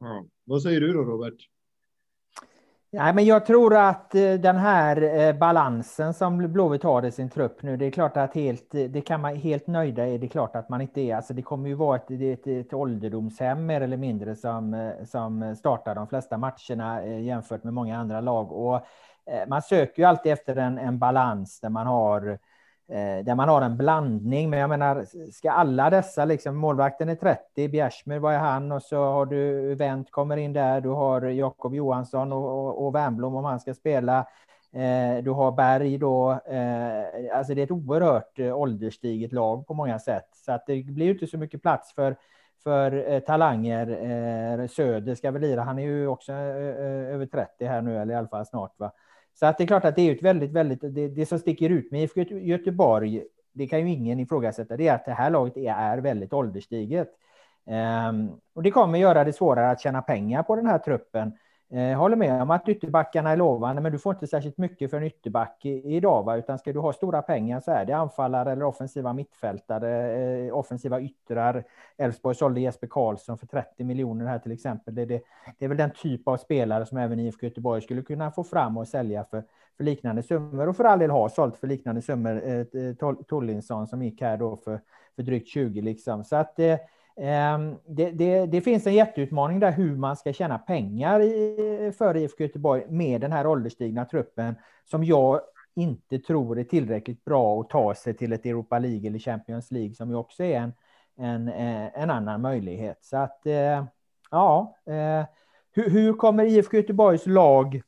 [0.00, 0.26] Ja.
[0.44, 1.34] Vad säger du då, Robert?
[2.96, 7.30] Nej, men jag tror att eh, den här eh, balansen som Blåvitt har i sin
[7.30, 10.28] trupp nu, det är klart att helt, eh, det kan man helt nöjda är det
[10.28, 11.16] klart att man inte är.
[11.16, 15.94] Alltså det kommer ju vara ett, ett, ett ålderdomshem mer eller mindre som, som startar
[15.94, 18.52] de flesta matcherna jämfört med många andra lag.
[18.52, 18.86] Och
[19.48, 22.38] man söker ju alltid efter en, en balans där man har Eh,
[22.88, 24.50] Eh, där man har en blandning.
[24.50, 28.72] Men jag menar, ska alla dessa, liksom, målvakten är 30, Bjärsmyr, vad är han?
[28.72, 32.94] Och så har du Wendt kommer in där, du har Jakob Johansson och, och, och
[32.94, 34.26] Wernbloom om han ska spela.
[34.74, 36.32] Eh, du har Berg då.
[36.32, 40.28] Eh, alltså det är ett oerhört eh, ålderstiget lag på många sätt.
[40.32, 42.16] Så att det blir inte så mycket plats för,
[42.62, 43.86] för eh, talanger.
[43.88, 48.14] Eh, Söder ska väl lira, han är ju också eh, över 30 här nu, eller
[48.14, 48.72] i alla fall snart.
[48.76, 48.92] Va?
[49.34, 51.70] Så att det är klart att det är ett väldigt, väldigt, det, det som sticker
[51.70, 55.56] ut med IFK Göteborg, det kan ju ingen ifrågasätta, det är att det här laget
[55.56, 57.08] är, är väldigt ålderstiget.
[58.08, 61.32] Um, och det kommer göra det svårare att tjäna pengar på den här truppen.
[61.68, 64.96] Jag håller med om att ytterbackarna är lovande, men du får inte särskilt mycket för
[64.96, 66.36] en ytterback idag, va?
[66.36, 71.00] utan ska du ha stora pengar så är det anfallare eller offensiva mittfältare, eh, offensiva
[71.00, 71.64] yttrar.
[71.96, 74.94] Elfsborg sålde Jesper Karlsson för 30 miljoner här till exempel.
[74.94, 75.22] Det, det,
[75.58, 78.76] det, är väl den typ av spelare som även IFK Göteborg skulle kunna få fram
[78.76, 79.44] och sälja för,
[79.76, 82.42] för liknande summor och för all del har sålt för liknande summor.
[82.44, 84.80] Eh, eh Tollinsson som gick här då för,
[85.16, 86.24] för drygt 20 liksom.
[86.24, 86.76] Så att eh,
[87.16, 92.16] Ehm, det, det, det, finns en jätteutmaning där hur man ska tjäna pengar i, för
[92.16, 95.40] IFK Göteborg med den här ålderstigna truppen som jag
[95.76, 99.94] inte tror är tillräckligt bra att ta sig till ett Europa League eller Champions League
[99.94, 100.72] som ju också är en,
[101.16, 102.98] en, eh, en annan möjlighet.
[103.04, 103.84] Så att eh,
[104.30, 105.24] ja, eh,
[105.72, 107.82] hur, hur kommer IFK Göteborgs lag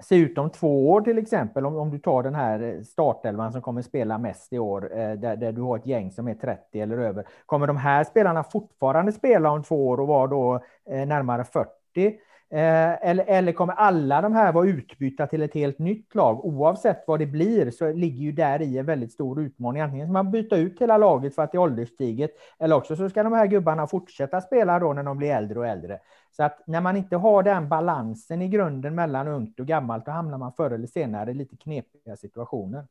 [0.00, 3.52] se ut om två år till exempel, om, om du tar den här eh, startelvan
[3.52, 6.34] som kommer spela mest i år, eh, där, där, du har ett gäng som är
[6.34, 7.24] 30 eller över.
[7.46, 10.54] Kommer de här spelarna fortfarande spela om två år och vara då
[10.90, 12.18] eh, närmare 40?
[12.52, 16.44] Eh, eller, eller kommer alla de här vara utbytta till ett helt nytt lag?
[16.44, 19.82] Oavsett vad det blir så ligger ju där i en väldigt stor utmaning.
[19.82, 23.10] Antingen ska man byta ut hela laget för att det är ålderstiget, eller också så
[23.10, 25.98] ska de här gubbarna fortsätta spela då när de blir äldre och äldre.
[26.36, 30.10] Så att när man inte har den balansen i grunden mellan ungt och gammalt, då
[30.10, 32.86] hamnar man förr eller senare i lite knepiga situationer.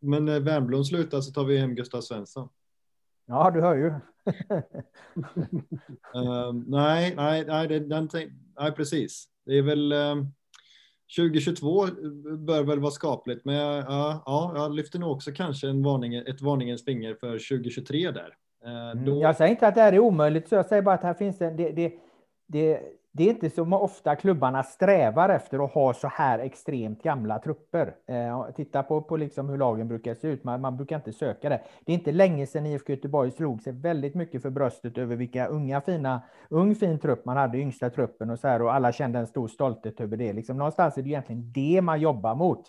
[0.00, 2.48] Men när Wernbloom slutar så tar vi hem Gustav Svensson.
[3.26, 3.86] Ja, du hör ju.
[6.14, 8.08] um, nej, nej, nej, det, den,
[8.60, 9.28] nej, precis.
[9.46, 10.32] Det är väl um,
[11.16, 11.86] 2022
[12.38, 16.40] bör väl vara skapligt, men ja, ja, jag lyfter nog också kanske en varning, ett
[16.40, 18.36] varningens finger för 2023 där.
[18.66, 19.22] Uh, då...
[19.22, 21.38] Jag säger inte att det här är omöjligt, så jag säger bara att här finns
[21.38, 21.92] det, det, det,
[22.46, 22.80] det
[23.16, 27.94] det är inte så ofta klubbarna strävar efter att ha så här extremt gamla trupper.
[28.06, 30.44] Eh, titta på, på liksom hur lagen brukar se ut.
[30.44, 31.60] Man, man, brukar inte söka det.
[31.84, 35.46] Det är inte länge sedan IFK Göteborg slog sig väldigt mycket för bröstet över vilka
[35.46, 39.18] unga fina, ung fin trupp man hade, yngsta truppen och så här och alla kände
[39.18, 40.32] en stor stolthet över det.
[40.32, 42.64] Liksom, någonstans är det egentligen det man jobbar mot.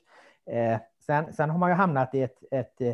[0.52, 2.94] Eh, sen, sen har man ju hamnat i ett, ett eh,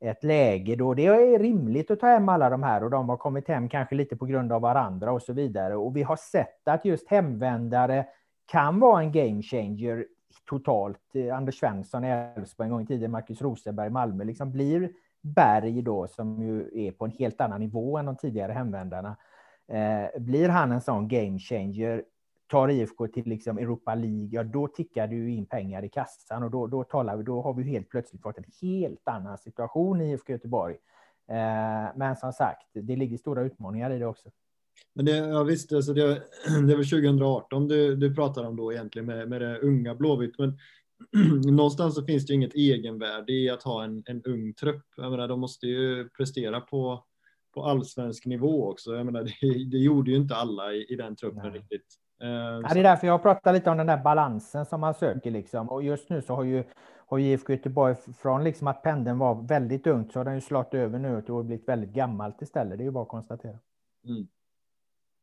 [0.00, 3.16] ett läge då det är rimligt att ta hem alla de här och de har
[3.16, 5.76] kommit hem kanske lite på grund av varandra och så vidare.
[5.76, 8.06] Och vi har sett att just hemvändare
[8.46, 10.06] kan vara en game changer
[10.48, 11.14] totalt.
[11.14, 14.92] Eh, Anders Svensson i Elfsborg en gång i tiden, Marcus Rosenberg i Malmö, liksom blir
[15.22, 19.16] Berg då, som ju är på en helt annan nivå än de tidigare hemvändarna.
[19.68, 22.04] Eh, blir han en sån game changer
[22.50, 26.50] tar IFK till liksom Europa League, ja, då tickar du in pengar i kassan och
[26.50, 30.12] då, då, talar vi, då har vi helt plötsligt fått en helt annan situation i
[30.12, 30.76] IFK Göteborg.
[31.28, 34.30] Eh, men som sagt, det ligger stora utmaningar i det också.
[34.94, 36.02] Men det, ja, visst, alltså det,
[36.66, 40.58] det väl 2018 du, du pratar om då egentligen med, med det unga Blåvitt, men
[41.56, 44.84] någonstans så finns det inget egenvärde i att ha en, en ung trupp.
[44.96, 47.04] Jag menar, de måste ju prestera på,
[47.54, 48.94] på allsvensk nivå också.
[48.94, 51.52] Jag menar, det, det gjorde ju inte alla i, i den truppen Nej.
[51.52, 51.86] riktigt.
[52.20, 55.30] Eh, ja, det är därför jag pratar lite om den där balansen som man söker
[55.30, 55.68] liksom.
[55.68, 56.64] Och just nu så har ju
[57.06, 60.74] har IFK Göteborg från liksom att pendeln var väldigt ungt så har den ju slått
[60.74, 62.78] över nu och blivit väldigt gammalt istället.
[62.78, 63.58] Det är ju bara att konstatera.
[64.04, 64.28] Mm.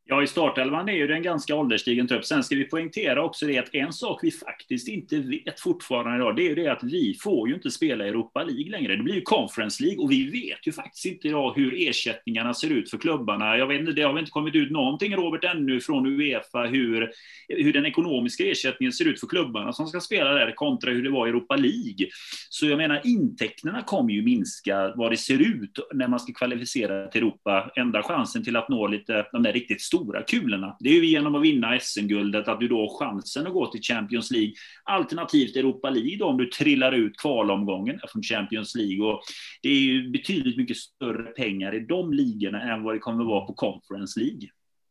[0.09, 2.25] Ja, i startelvan är ju den ganska ålderstigen trupp.
[2.25, 6.35] Sen ska vi poängtera också det att en sak vi faktiskt inte vet fortfarande idag,
[6.35, 8.95] det är ju det att vi får ju inte spela Europa League längre.
[8.95, 12.69] Det blir ju Conference League och vi vet ju faktiskt inte idag hur ersättningarna ser
[12.69, 13.57] ut för klubbarna.
[13.57, 17.11] Jag vet inte, det har väl inte kommit ut någonting, Robert, ännu från Uefa hur,
[17.47, 21.09] hur den ekonomiska ersättningen ser ut för klubbarna som ska spela där kontra hur det
[21.09, 22.07] var i Europa League.
[22.49, 27.07] Så jag menar, intäkterna kommer ju minska vad det ser ut när man ska kvalificera
[27.07, 27.71] till Europa.
[27.75, 30.77] Enda chansen till att nå lite de där riktigt stora stora kulorna.
[30.79, 33.81] Det är ju genom att vinna SM-guldet att du då har chansen att gå till
[33.81, 34.53] Champions League.
[34.83, 39.05] Alternativt Europa League då, om du trillar ut kvalomgången från Champions League.
[39.05, 39.21] Och
[39.61, 43.27] det är ju betydligt mycket större pengar i de ligorna än vad det kommer att
[43.27, 44.49] vara på Conference League.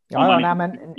[0.08, 0.94] Ja, ja nej, men,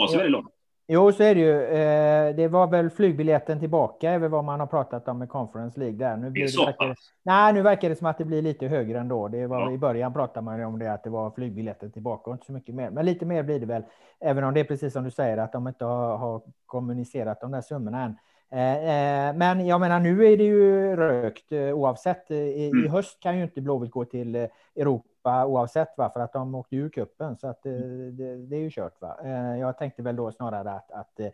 [0.89, 1.63] Jo, så är det ju.
[1.63, 5.79] Eh, det var väl flygbiljetten tillbaka är väl vad man har pratat om med Conference
[5.79, 6.17] League där.
[6.17, 9.27] Nu, blir det, verkar, nej, nu verkar det som att det blir lite högre ändå.
[9.27, 9.71] Det var, ja.
[9.71, 12.75] I början pratade man om det, att det var flygbiljetten tillbaka och inte så mycket
[12.75, 12.89] mer.
[12.89, 13.83] Men lite mer blir det väl,
[14.19, 17.51] även om det är precis som du säger, att de inte har, har kommunicerat de
[17.51, 18.15] där summorna än.
[18.51, 22.31] Eh, eh, men jag menar, nu är det ju rökt oavsett.
[22.31, 22.85] I, mm.
[22.85, 24.35] i höst kan ju inte Blåvitt gå till
[24.75, 26.09] Europa Europa oavsett, va?
[26.09, 28.17] för att de åkte ur kuppen så att mm.
[28.17, 29.01] det, det, är ju kört.
[29.01, 29.17] Va?
[29.23, 31.29] Eh, jag tänkte väl då snarare att, att eh,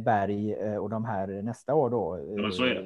[0.00, 2.82] Berg och de här nästa år då ja,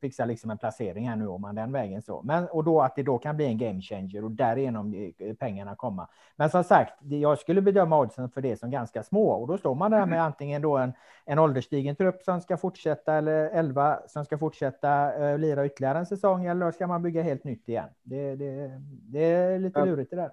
[0.00, 2.22] fixar liksom en placering här nu om man den vägen så.
[2.22, 6.08] Men och då att det då kan bli en game changer och därigenom pengarna komma.
[6.36, 9.74] Men som sagt, jag skulle bedöma oddsen för det som ganska små och då står
[9.74, 10.26] man där med mm.
[10.26, 10.92] antingen då en,
[11.24, 16.06] en ålderstigen trupp som ska fortsätta eller 11 som ska fortsätta uh, lira ytterligare en
[16.06, 17.88] säsong eller ska man bygga helt nytt igen?
[18.02, 20.30] Det, det, det är lite lurigt det där.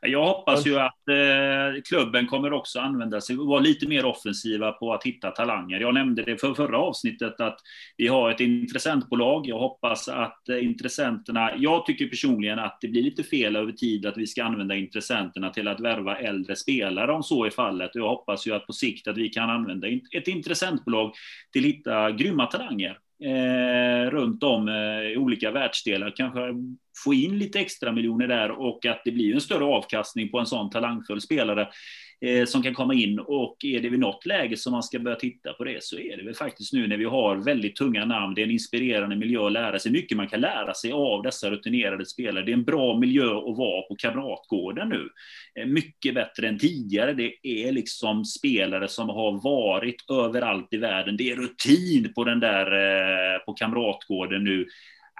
[0.00, 4.72] Jag hoppas ju att eh, klubben kommer också använda sig och vara lite mer offensiva
[4.72, 5.80] på att hitta talanger.
[5.80, 7.58] Jag nämnde det för förra avsnittet att
[7.96, 9.46] vi har ett intressentbolag.
[9.46, 14.06] Jag hoppas att eh, intressenterna, jag tycker personligen att det blir lite fel över tid
[14.06, 17.90] att vi ska använda intressenterna till att värva äldre spelare om så är fallet.
[17.94, 21.12] Jag hoppas ju att på sikt att vi kan använda ett intressentbolag
[21.52, 26.12] till att hitta grymma talanger eh, runt om eh, i olika världsdelar.
[26.16, 26.40] Kanske
[27.04, 30.46] få in lite extra miljoner där och att det blir en större avkastning på en
[30.46, 31.68] sån talangfull spelare
[32.20, 33.18] eh, som kan komma in.
[33.18, 36.16] Och är det vid något läge som man ska börja titta på det så är
[36.16, 38.34] det väl faktiskt nu när vi har väldigt tunga namn.
[38.34, 39.92] Det är en inspirerande miljö att lära sig.
[39.92, 42.44] Mycket man kan lära sig av dessa rutinerade spelare.
[42.44, 45.08] Det är en bra miljö att vara på Kamratgården nu.
[45.54, 47.12] Eh, mycket bättre än tidigare.
[47.12, 51.16] Det är liksom spelare som har varit överallt i världen.
[51.16, 54.66] Det är rutin på den där eh, på Kamratgården nu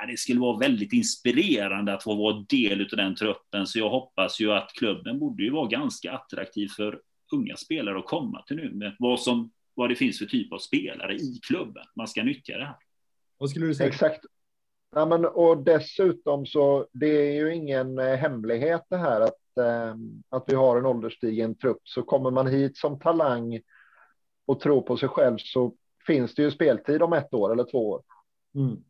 [0.09, 3.66] det skulle vara väldigt inspirerande att få vara del av den truppen.
[3.66, 7.01] Så jag hoppas ju att klubben borde ju vara ganska attraktiv för
[7.32, 10.59] unga spelare att komma till nu med vad, som, vad det finns för typ av
[10.59, 11.84] spelare i klubben.
[11.97, 12.76] Man ska nyttja det här.
[13.38, 13.88] Vad skulle du säga?
[13.88, 14.24] Exakt.
[14.95, 19.97] Ja, men, och dessutom så det är ju ingen eh, hemlighet det här att, eh,
[20.28, 21.80] att vi har en ålderstigen trupp.
[21.84, 23.61] Så kommer man hit som talang
[24.47, 25.74] och tror på sig själv så
[26.07, 28.03] finns det ju speltid om ett år eller två år.
[28.55, 28.84] Mm.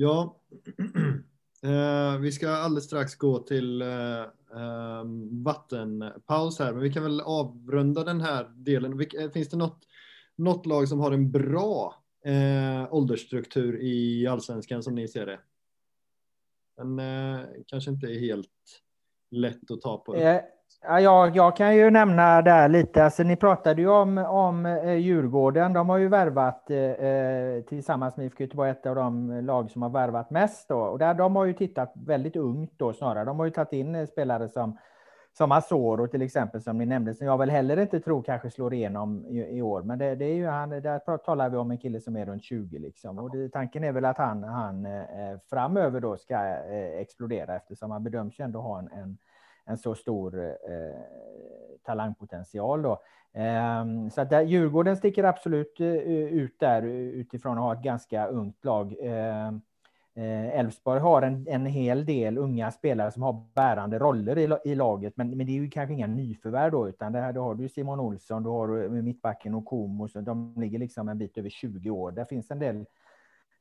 [0.00, 0.36] Ja,
[1.62, 4.22] eh, vi ska alldeles strax gå till eh,
[4.56, 9.00] ehm, vattenpaus här, men vi kan väl avrunda den här delen.
[9.00, 9.86] Eh, finns det något,
[10.36, 11.94] något lag som har en bra
[12.24, 15.40] eh, åldersstruktur i allsvenskan som ni ser det?
[16.76, 18.82] Den eh, kanske inte är helt
[19.30, 20.14] lätt att ta på.
[20.14, 20.40] Eh,
[20.82, 24.92] Ja, jag, jag kan ju nämna där lite, alltså, ni pratade ju om, om eh,
[24.92, 25.72] Djurgården.
[25.72, 29.82] De har ju värvat eh, eh tillsammans med IFK Göteborg ett av de lag som
[29.82, 30.68] har värvat mest.
[30.68, 30.78] Då.
[30.78, 33.24] Och där, de har ju tittat väldigt ungt då snarare.
[33.24, 34.78] De har ju tagit in eh, spelare som,
[35.38, 38.74] som Asoro till exempel, som ni nämnde, som jag väl heller inte tror kanske slår
[38.74, 39.82] igenom i, i år.
[39.82, 42.44] Men det, det, är ju han, där talar vi om en kille som är runt
[42.44, 43.18] 20 liksom.
[43.18, 47.90] Och det, tanken är väl att han, han eh, framöver då ska eh, explodera eftersom
[47.90, 49.18] han bedöms ju ändå ha en, en
[49.64, 50.54] en så stor eh,
[51.82, 52.82] talangpotential.
[52.82, 53.00] Då.
[53.32, 58.26] Eh, så att där, Djurgården sticker absolut eh, ut där utifrån att ha ett ganska
[58.26, 58.92] ungt lag.
[58.92, 64.70] Elfsborg eh, Elfsborg har en, en hel del unga spelare som har bärande roller i,
[64.70, 67.42] i laget, men, men det är ju kanske inga nyförvärv då, utan det här, då
[67.42, 71.18] har du Simon Olsson, du har eh, mittbacken och Komo, så de ligger liksom en
[71.18, 72.12] bit över 20 år.
[72.12, 72.86] Där finns en del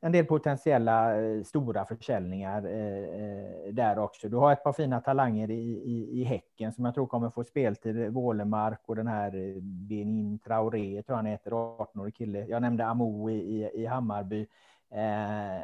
[0.02, 4.30] en del potentiella eh, stora försäljningar eh, eh, där också.
[4.30, 7.44] Du har ett par fina talanger i, i, i Häcken som jag tror kommer få
[7.44, 8.14] speltid.
[8.14, 12.46] Wålemark och den här eh, Benin Traoré, tror han heter, 18-årig kille.
[12.46, 14.48] Jag nämnde Amo i, i, i Hammarby.
[14.92, 15.62] Eh,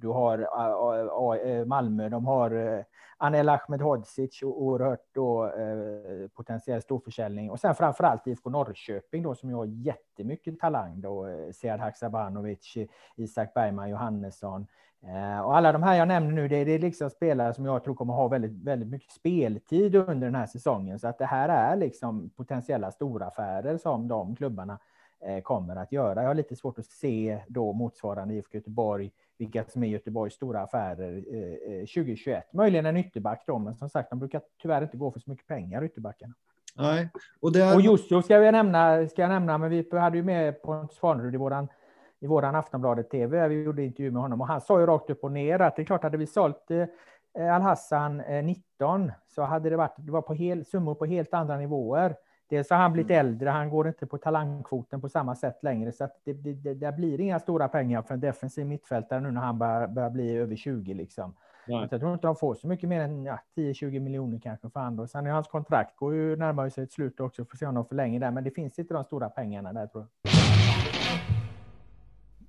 [0.00, 0.38] du har
[1.46, 2.84] eh, Malmö, de har eh,
[3.16, 7.50] Anel Ahmedhodzic, oerhört då, eh, potentiell storförsäljning.
[7.50, 11.00] Och sen framförallt IFK Norrköping då, som ju har jättemycket talang.
[11.00, 12.76] Då, Sead Haksabanovic,
[13.16, 14.66] Isak Bergman Johannesson.
[15.44, 18.14] Och alla de här jag nämner nu, det, är liksom spelare som jag tror kommer
[18.14, 20.98] ha väldigt, väldigt mycket speltid under den här säsongen.
[20.98, 24.78] Så att det här är liksom potentiella storaffärer som de klubbarna
[25.42, 26.22] kommer att göra.
[26.22, 30.62] Jag har lite svårt att se då motsvarande IFK Göteborg vilka som är Göteborgs stora
[30.62, 32.36] affärer eh, 2021.
[32.36, 35.30] Eh, Möjligen en ytterback då, men som sagt, de brukar tyvärr inte gå för så
[35.30, 36.34] mycket pengar, ytterbackarna.
[36.74, 37.08] Nej.
[37.40, 40.62] Och, det och Jusso ska jag nämna, ska jag nämna, men vi hade ju med
[40.62, 41.68] Pontus Farnerud i våran
[42.20, 43.48] i våran Aftonbladet TV.
[43.48, 45.82] Vi gjorde intervju med honom och han sa ju rakt upp och ner att det
[45.82, 50.22] är klart hade vi sålt eh, Al-Hassan eh, 19 så hade det varit det var
[50.22, 52.16] på hel, summor på helt andra nivåer.
[52.48, 53.26] Dels har han blivit mm.
[53.26, 56.92] äldre, han går inte på talangkvoten på samma sätt längre, så att det, det, det
[56.92, 60.56] blir inga stora pengar för en defensiv mittfältare nu när han börjar, börjar bli över
[60.56, 60.94] 20.
[60.94, 61.34] Liksom.
[61.66, 65.06] Jag tror inte de får så mycket mer än ja, 10-20 miljoner kanske för andra.
[65.06, 67.84] Sen är hans kontrakt går ju närmare sig ett slut också, får se om de
[67.84, 70.35] förlänger där, men det finns inte de stora pengarna där tror jag.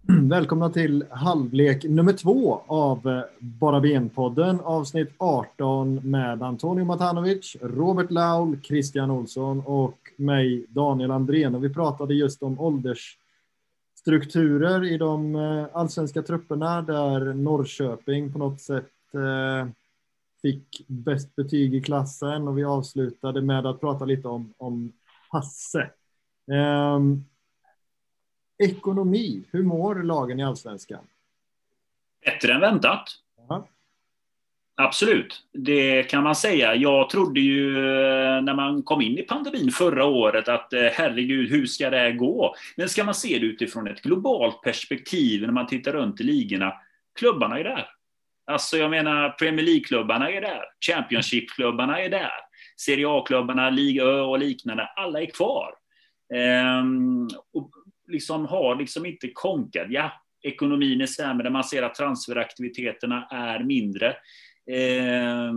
[0.30, 8.12] Välkomna till halvlek nummer två av eh, Bara Ben-podden, avsnitt 18 med Antonio Matanovic, Robert
[8.12, 11.56] Laul, Christian Olsson och mig, Daniel Andrén.
[11.56, 18.62] Och vi pratade just om åldersstrukturer i de eh, allsvenska trupperna där Norrköping på något
[18.62, 19.68] sätt eh,
[20.42, 24.92] fick bäst betyg i klassen och vi avslutade med att prata lite om, om
[25.30, 25.90] Hasse.
[26.96, 27.26] Um,
[28.60, 31.04] Ekonomi, hur mår lagen i allsvenskan?
[32.26, 33.10] Bättre än väntat.
[33.50, 33.68] Ja.
[34.76, 36.76] Absolut, det kan man säga.
[36.76, 41.50] Jag trodde ju eh, när man kom in i pandemin förra året att eh, herregud,
[41.50, 42.56] hur ska det här gå?
[42.76, 46.74] Men ska man se det utifrån ett globalt perspektiv när man tittar runt i ligorna,
[47.20, 47.90] klubbarna är där.
[48.52, 50.64] Alltså jag menar, Premier League-klubbarna är där.
[50.88, 52.32] Championship-klubbarna är där.
[52.78, 55.74] Serie A-klubbarna, Liga Ö och liknande, alla är kvar.
[56.34, 57.72] Ehm, och
[58.08, 59.88] liksom har liksom inte konkat.
[59.90, 64.08] Ja, ekonomin är sämre, man ser att transferaktiviteterna är mindre.
[64.72, 65.54] Eh,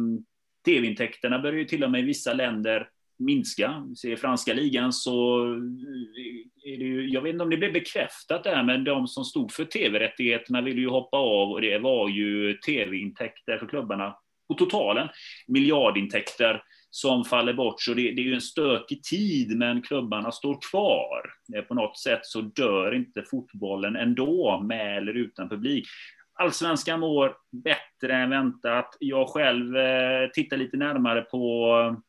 [0.65, 2.89] TV-intäkterna börjar ju till och med i vissa länder
[3.19, 3.87] minska.
[4.05, 8.45] I franska ligan så eh, är det ju, jag vet inte om det blev bekräftat
[8.45, 12.55] där, men de som stod för tv-rättigheterna ville ju hoppa av och det var ju
[12.55, 14.17] tv-intäkter för klubbarna
[14.49, 15.09] på totalen,
[15.47, 17.81] miljardintäkter som faller bort.
[17.81, 21.33] Så det, det, är ju en stökig tid, men klubbarna står kvar.
[21.57, 25.87] Eh, på något sätt så dör inte fotbollen ändå, med eller utan publik.
[26.35, 28.97] Allsvenskan mår bättre än väntat.
[29.01, 32.03] Jag själv eh, tittar lite närmare på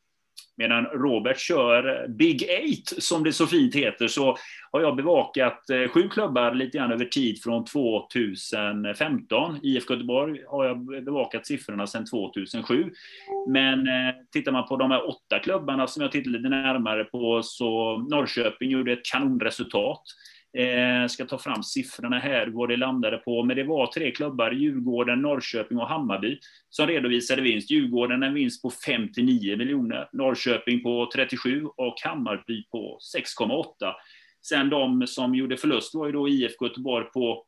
[0.57, 4.37] Medan Robert kör Big Eight, som det så fint heter, så
[4.71, 9.59] har jag bevakat eh, sju klubbar lite grann över tid från 2015.
[9.63, 12.91] IFK Göteborg har jag bevakat siffrorna sedan 2007.
[13.47, 17.41] Men eh, tittar man på de här åtta klubbarna som jag tittar lite närmare på,
[17.43, 20.01] så Norrköping gjorde ett kanonresultat.
[20.57, 23.43] Eh, ska ta fram siffrorna här, vad det landade på.
[23.43, 26.39] Men det var tre klubbar, Djurgården, Norrköping och Hammarby,
[26.69, 27.71] som redovisade vinst.
[27.71, 33.65] Djurgården en vinst på 59 miljoner, Norrköping på 37 och Hammarby på 6,8.
[34.45, 37.45] Sen de som gjorde förlust var ju då IFK Göteborg på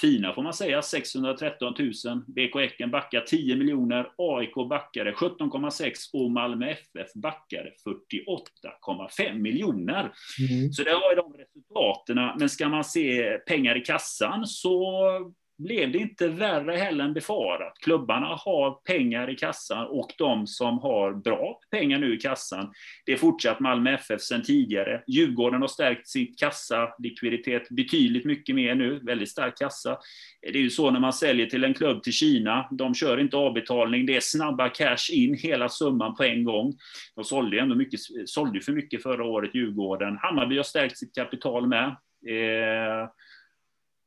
[0.00, 1.92] fina får man säga, 613 000.
[2.26, 10.12] BK Häcken backar 10 miljoner, AIK backade 17,6 och Malmö FF backade 48,5 miljoner.
[10.50, 10.72] Mm.
[10.72, 11.34] Så det var ju de
[11.68, 12.38] resultaten.
[12.38, 17.78] Men ska man se pengar i kassan så blev det inte värre heller än befarat.
[17.78, 22.72] Klubbarna har pengar i kassan och de som har bra pengar nu i kassan,
[23.06, 25.02] det är fortsatt Malmö FF sedan tidigare.
[25.06, 29.98] Djurgården har stärkt sin kassa, likviditet betydligt mycket mer nu, väldigt stark kassa.
[30.42, 33.36] Det är ju så när man säljer till en klubb till Kina, de kör inte
[33.36, 36.74] avbetalning, det är snabba cash in, hela summan på en gång.
[37.14, 40.18] De sålde ändå mycket, sålde för mycket förra året, Djurgården.
[40.22, 41.86] Hammarby har stärkt sitt kapital med.
[42.28, 43.08] Eh,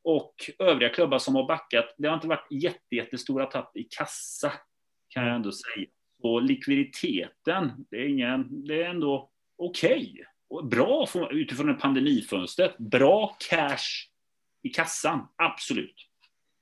[0.04, 4.52] och övriga klubbar som har backat, det har inte varit jätte, jättestora tapp i kassa,
[5.10, 5.88] kan jag ändå säga.
[6.24, 10.14] Och likviditeten, det är, ingen, det är ändå okej.
[10.49, 10.70] Okay.
[10.70, 12.76] bra utifrån en pandemifönster.
[12.80, 14.10] Bra cash
[14.64, 15.95] i kassan, absolut.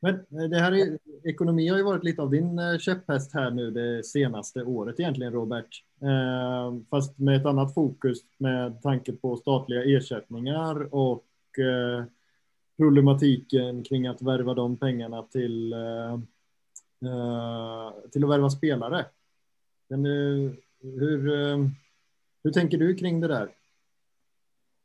[0.01, 3.51] Men eh, det här är, ekonomi har ju varit lite av din eh, käpphäst här
[3.51, 5.83] nu det senaste året egentligen, Robert.
[6.01, 11.25] Eh, fast med ett annat fokus med tanke på statliga ersättningar och
[11.59, 12.05] eh,
[12.79, 16.13] problematiken kring att värva de pengarna till, eh,
[17.05, 19.05] eh, till att värva spelare.
[19.89, 20.51] Men, eh,
[20.81, 21.19] hur,
[22.43, 23.49] hur tänker du kring det där?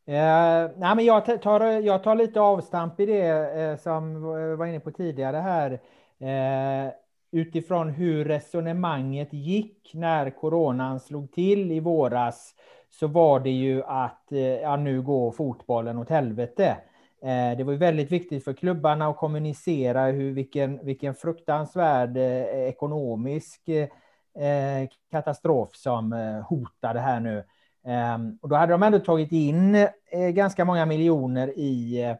[0.06, 4.22] Eh, nej, men jag, tar, jag tar lite avstamp i det eh, som
[4.58, 5.80] var inne på tidigare här.
[6.18, 6.92] Eh,
[7.30, 12.54] utifrån hur resonemanget gick när coronan slog till i våras
[12.90, 14.26] så var det ju att
[14.62, 16.76] ja, nu går fotbollen åt helvete.
[17.24, 23.68] Eh, det var väldigt viktigt för klubbarna att kommunicera hur, vilken, vilken fruktansvärd eh, ekonomisk
[23.68, 26.12] eh, katastrof som
[26.48, 27.44] hotade här nu.
[27.84, 29.88] Ehm, och då hade de ändå tagit in
[30.32, 32.14] ganska många miljoner i,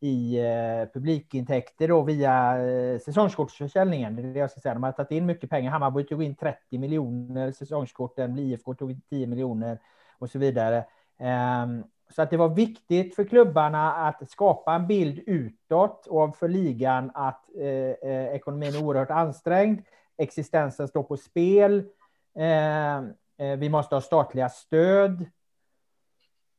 [0.00, 0.38] i
[0.94, 2.56] publikintäkter då via
[3.04, 4.16] säsongskortsförsäljningen.
[4.16, 4.74] Det är det jag ska säga.
[4.74, 5.70] De har tagit in mycket pengar.
[5.70, 9.78] Hammarby tog in 30 miljoner säsongskorten, IFK tog in 10 miljoner
[10.18, 10.84] och så vidare.
[11.18, 11.84] Ehm,
[12.14, 17.10] så att det var viktigt för klubbarna att skapa en bild utåt och för ligan
[17.14, 19.80] att eh, eh, ekonomin är oerhört ansträngd.
[20.18, 21.84] Existensen står på spel.
[22.38, 25.26] Eh, eh vi måste ha statliga stöd.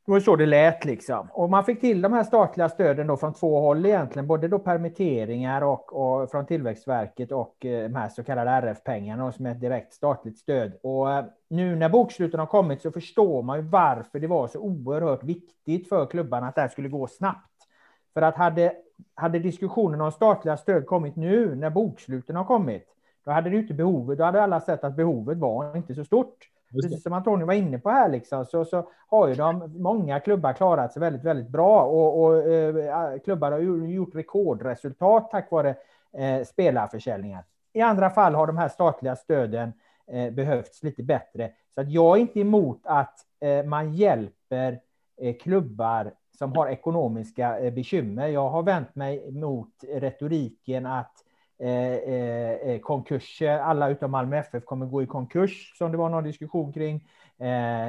[0.08, 1.28] Det var så det lät liksom.
[1.32, 4.60] Och man fick till de här statliga stöden då från två håll egentligen, både då
[4.60, 9.62] permitteringar och, och från Tillväxtverket och eh, de här så kallade RF-pengarna som är ett
[9.62, 10.74] direkt statligt stöd.
[10.84, 14.60] Och eh, nu när boksluten har kommit så förstår man ju varför det var så
[14.60, 17.68] oerhört viktigt för klubbarna att det här skulle gå snabbt.
[18.14, 18.74] För att hade,
[19.16, 22.86] hade diskussionen om statliga stöd kommit nu när boksluten har kommit,
[23.26, 26.50] då hade det inte behovet, då hade alla sett att behovet var inte så stort.
[26.72, 30.54] Precis som Antonio var inne på här, liksom, så, så har ju de, många klubbar
[30.54, 35.76] klarat sig väldigt, väldigt bra och, och eh, klubbar har gjort rekordresultat tack vare
[36.18, 37.44] eh, spelarförsäljningar.
[37.74, 39.74] I andra fall har de här statliga stöden
[40.12, 41.52] eh, behövts lite bättre.
[41.76, 44.80] Så att jag är inte emot att eh, man hjälper
[45.22, 48.28] eh, klubbar som har ekonomiska eh, bekymmer.
[48.28, 51.24] Jag har vänt mig mot retoriken att
[51.60, 53.60] Eh, eh, eh, konkurser.
[53.60, 57.10] Alla utom Malmö FF kommer gå i konkurs, som det var någon diskussion kring.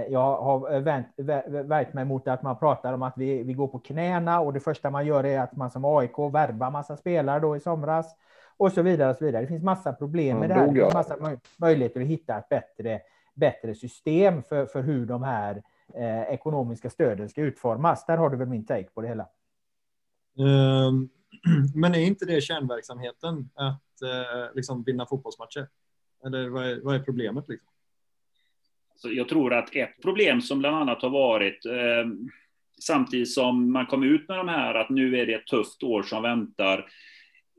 [0.08, 1.06] jag har vänt,
[1.68, 4.60] värjt mig mot att man pratar om att vi, vi går på knäna och det
[4.60, 8.16] första man gör är att man som AIK värvar massa spelare då i somras.
[8.56, 9.10] och så vidare.
[9.10, 9.42] Och så vidare.
[9.42, 10.66] Det finns massa problem med det här.
[10.66, 11.16] Det finns massa
[11.56, 13.00] möjligheter att hitta ett bättre,
[13.34, 15.62] bättre system för, för hur de här
[15.94, 18.06] eh, ekonomiska stöden ska utformas.
[18.06, 19.26] Där har du väl min take på det hela.
[20.36, 21.10] Um,
[21.74, 25.68] men är inte det kärnverksamheten att eh, liksom vinna fotbollsmatcher?
[26.26, 27.44] Eller vad är, vad är problemet?
[27.48, 27.68] Liksom?
[28.96, 32.06] Så jag tror att ett problem som bland annat har varit eh,
[32.80, 36.02] samtidigt som man kom ut med de här att nu är det ett tufft år
[36.02, 36.90] som väntar.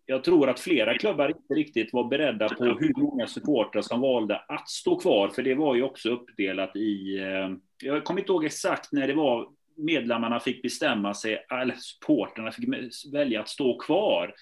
[0.06, 4.38] Jag tror att flera klubbar inte riktigt var beredda på hur många supportrar som valde
[4.48, 7.20] att stå kvar, för det var ju också uppdelat i...
[7.20, 7.50] Eh,
[7.84, 9.48] jag kommer inte ihåg exakt när det var
[9.80, 12.70] medlemmarna fick bestämma sig, eller supportrarna fick
[13.14, 14.34] välja att stå kvar.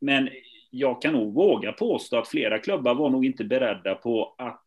[0.00, 0.28] Men
[0.70, 4.64] jag kan nog våga påstå att flera klubbar var nog inte beredda på att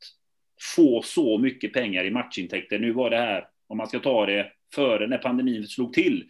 [0.75, 2.79] få så mycket pengar i matchintäkter.
[2.79, 6.25] Nu var det här, om man ska ta det före när pandemin slog till,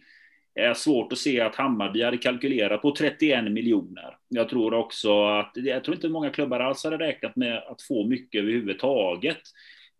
[0.54, 4.16] är svårt att se att Hammarby hade kalkylerat på 31 miljoner.
[4.28, 8.06] Jag tror också att, jag tror inte många klubbar alls hade räknat med att få
[8.06, 9.40] mycket överhuvudtaget.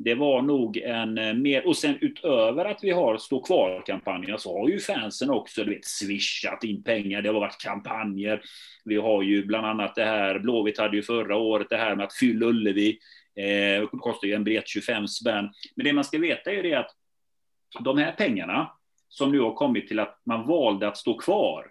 [0.01, 4.59] Det var nog en eh, mer, och sen utöver att vi har stå kvar-kampanjerna så
[4.59, 8.42] har ju fansen också, du vet, swishat in pengar, det har varit kampanjer.
[8.84, 12.05] Vi har ju bland annat det här, Blåvitt hade ju förra året det här med
[12.07, 12.99] att fylla Ullevi,
[13.36, 15.51] eh, det kostar ju en biljett 25 spänn.
[15.76, 16.90] Men det man ska veta är det att
[17.80, 18.70] de här pengarna
[19.09, 21.66] som nu har kommit till att man valde att stå kvar.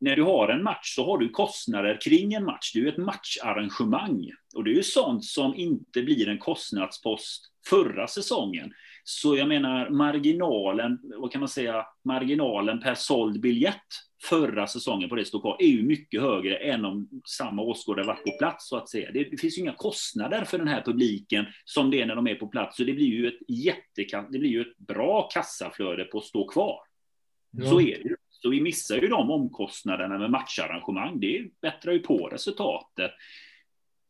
[0.00, 2.72] När du har en match så har du kostnader kring en match.
[2.72, 4.30] Det är ju ett matcharrangemang.
[4.54, 8.72] Och det är ju sånt som inte blir en kostnadspost förra säsongen.
[9.04, 13.86] Så jag menar marginalen, vad kan man säga, marginalen per såld biljett
[14.22, 18.38] förra säsongen på det kvar är ju mycket högre än om samma åskådare varit på
[18.38, 19.10] plats så att säga.
[19.12, 22.34] Det, finns ju inga kostnader för den här publiken som det är när de är
[22.34, 22.76] på plats.
[22.76, 26.48] Så det blir ju ett jätte, det blir ju ett bra kassaflöde på att stå
[26.48, 26.78] kvar.
[27.50, 27.70] Ja.
[27.70, 28.16] Så är det ju.
[28.42, 31.20] Så vi missar ju de omkostnaderna med matcharrangemang.
[31.20, 33.10] Det bättrar ju på resultatet.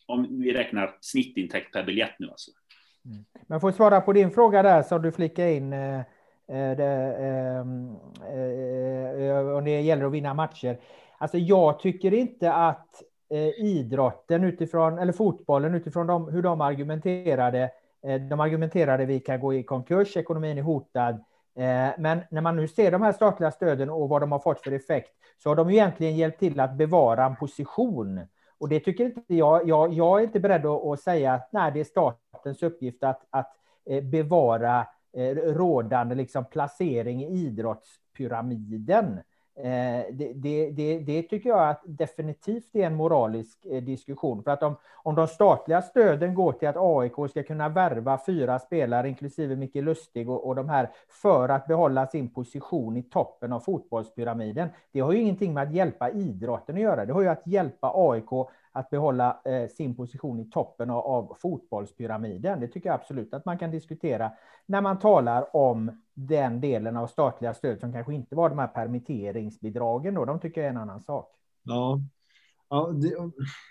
[0.07, 2.51] Om vi räknar snittintäkt per biljett nu alltså.
[3.05, 3.25] Mm.
[3.47, 5.73] Men får svara på din fråga där som du flickade in.
[5.73, 7.59] Eh, eh, det, eh,
[8.35, 10.79] eh, eh det gäller att vinna matcher.
[11.19, 17.71] Alltså jag tycker inte att eh, idrotten utifrån, eller fotbollen utifrån de, hur de argumenterade,
[18.31, 21.25] de argumenterade vi kan gå i konkurs, ekonomin är hotad.
[21.59, 24.61] Eh, men när man nu ser de här statliga stöden och vad de har fått
[24.61, 25.11] för effekt
[25.43, 28.21] så har de ju egentligen hjälpt till att bevara en position.
[28.59, 29.69] Och det tycker inte jag.
[29.69, 33.27] Jag, jag är inte beredd att, att säga att nej, det är statens uppgift att,
[33.31, 33.53] att
[33.91, 34.87] eh, bevara
[35.17, 39.21] eh, rådande liksom placering i idrottspyramiden.
[39.61, 44.43] Eh, det, det, det, det, tycker jag att definitivt är en moralisk eh, diskussion.
[44.43, 48.59] För att om, om de statliga stöden går till att AIK ska kunna värva fyra
[48.59, 50.91] spelare, inklusive Micke Lustig och, och de här,
[51.23, 54.69] för att behålla sin position i toppen av fotbollspyramiden.
[54.93, 57.07] Det har ju ingenting med att hjälpa idrotten att göra.
[57.07, 58.49] Det har ju att hjälpa AIK
[58.79, 62.61] att behålla eh, sin position i toppen av, av, fotbollspyramiden.
[62.61, 64.33] Det tycker jag absolut att man kan diskutera
[64.67, 68.67] när man talar om den delen av statliga stöd som kanske inte var de här
[68.67, 70.15] permitteringsbidragen.
[70.15, 70.25] Då.
[70.25, 71.33] De tycker jag är en annan sak.
[71.63, 72.01] Ja,
[72.69, 73.15] ja det,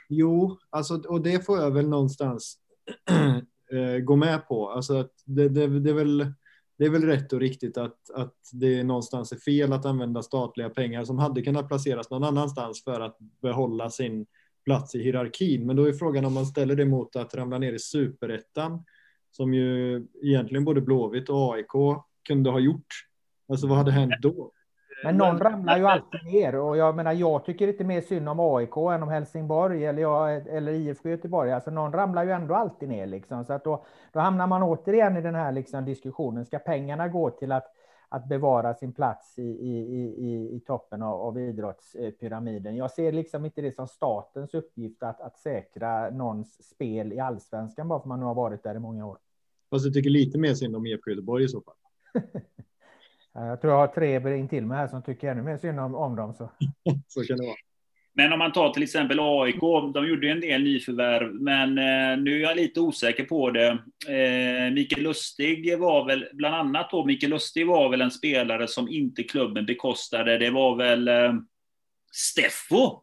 [0.09, 2.57] jo, alltså, och det får jag väl någonstans
[3.71, 4.69] eh, gå med på.
[4.69, 6.33] Alltså att det, det, det, är väl,
[6.77, 10.69] det är väl rätt och riktigt att, att det någonstans är fel att använda statliga
[10.69, 14.25] pengar som hade kunnat placeras någon annanstans för att behålla sin
[14.67, 15.65] plats i hierarkin.
[15.65, 18.83] Men då är frågan om man ställer det mot att ramla ner i superettan
[19.31, 22.87] som ju egentligen både Blåvitt och AIK kunde ha gjort.
[23.49, 24.51] Alltså vad hade hänt då?
[25.03, 28.39] Men någon ramlar ju alltid ner och jag menar, jag tycker inte mer synd om
[28.39, 31.51] AIK än om Helsingborg eller, jag, eller IFK Göteborg.
[31.51, 33.45] Alltså någon ramlar ju ändå alltid ner liksom.
[33.45, 36.45] Så att då, då hamnar man återigen i den här liksom diskussionen.
[36.45, 37.65] Ska pengarna gå till att
[38.09, 39.77] att bevara sin plats i, i,
[40.17, 42.75] i, i toppen av, av idrottspyramiden.
[42.75, 47.87] Jag ser liksom inte det som statens uppgift att, att säkra någons spel i allsvenskan
[47.87, 49.17] bara för man nu har varit där i många år.
[49.69, 51.75] Fast du tycker lite mer synd om IFK Göteborg i så fall?
[53.33, 55.95] jag tror jag har tre in till mig här som tycker ännu mer synd om,
[55.95, 56.33] om dem.
[56.33, 56.49] Så.
[57.07, 57.55] så kan det vara.
[58.17, 59.61] Men om man tar till exempel AIK,
[59.93, 63.67] de gjorde en del nyförvärv, men eh, nu är jag lite osäker på det.
[64.07, 68.89] Eh, Mikael Lustig var väl, bland annat då, Mikael Lustig var väl en spelare som
[68.89, 70.37] inte klubben bekostade.
[70.37, 71.33] Det var väl eh,
[72.11, 73.01] Steffo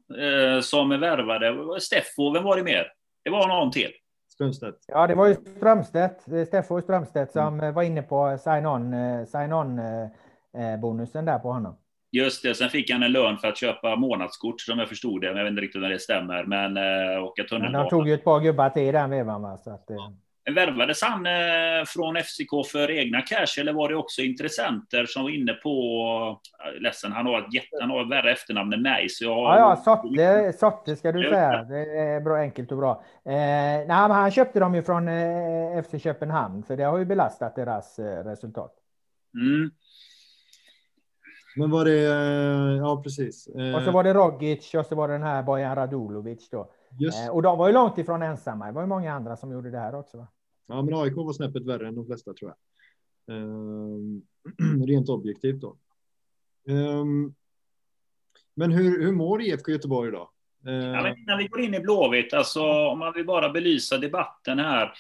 [0.63, 1.81] som värvade.
[1.81, 2.87] Steffo, vem var det mer?
[3.25, 3.91] Det var någon till.
[4.33, 4.85] Strömstedt.
[4.87, 7.75] Ja, det var ju Strömstedt, Steffo Strömstedt som mm.
[7.75, 11.77] var inne på sign-on sign eh, bonusen där på honom.
[12.15, 15.29] Just det, sen fick han en lön för att köpa månadskort som jag förstod det.
[15.29, 16.45] Men jag vet inte riktigt när det stämmer.
[16.45, 17.79] Men eh, åka tunnelbana.
[17.79, 19.45] Men de tog ju ett par gubbar till i den vevan.
[19.45, 20.55] Att, eh...
[20.55, 25.31] Värvades han eh, från FCK för egna cash eller var det också intressenter som var
[25.31, 26.41] inne på,
[26.81, 29.09] ledsen, han har ett jätte, han har värre efternamn än mig.
[29.09, 29.39] Så jag.
[29.39, 31.65] Ja, ja, Sotte, Sotte ska du säga.
[31.65, 33.05] Det är bra, enkelt och bra.
[33.25, 33.33] Eh,
[33.87, 37.99] nej, han köpte dem ju från eh, FC Köpenhamn, så det har ju belastat deras
[37.99, 38.73] eh, resultat.
[39.35, 39.71] Mm.
[41.57, 43.47] Men var det, eh, ja precis.
[43.47, 46.71] Och så var det Rogic och så var det den här Bojan Radulovic då.
[46.99, 47.31] Just.
[47.31, 48.67] Och de var ju långt ifrån ensamma.
[48.67, 50.17] Det var ju många andra som gjorde det här också.
[50.17, 50.29] Va?
[50.67, 52.57] Ja, men AIK var snäppet värre än de flesta tror jag.
[53.37, 54.23] Ehm,
[54.87, 55.77] rent objektivt då.
[56.69, 57.35] Ehm,
[58.55, 60.29] men hur, hur mår IFK Göteborg idag?
[60.67, 60.75] Ehm.
[60.75, 64.93] Ja, innan vi går in i Blåvitt, alltså om man vill bara belysa debatten här.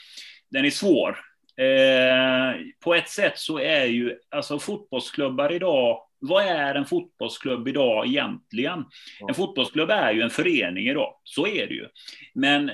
[0.50, 1.18] Den är svår.
[1.56, 8.06] Ehm, på ett sätt så är ju alltså fotbollsklubbar idag vad är en fotbollsklubb idag
[8.06, 8.84] egentligen?
[9.28, 11.88] En fotbollsklubb är ju en förening idag, så är det ju.
[12.34, 12.70] Men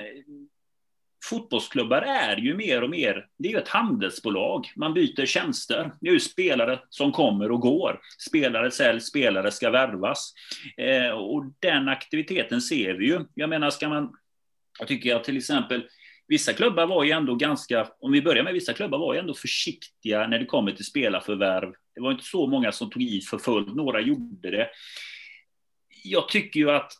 [1.29, 4.71] fotbollsklubbar är ju mer och mer, det är ju ett handelsbolag.
[4.75, 5.91] Man byter tjänster.
[6.01, 7.99] Det är ju spelare som kommer och går.
[8.29, 10.33] Spelare säljs, spelare ska värvas.
[10.77, 13.19] Eh, och den aktiviteten ser vi ju.
[13.33, 14.11] Jag menar, ska man...
[14.79, 15.83] Jag tycker att till exempel
[16.27, 19.33] vissa klubbar var ju ändå ganska, om vi börjar med vissa klubbar var ju ändå
[19.33, 21.73] försiktiga när det kommer till spelarförvärv.
[21.95, 24.69] Det var inte så många som tog i för fullt, några gjorde det.
[26.03, 26.91] Jag tycker ju att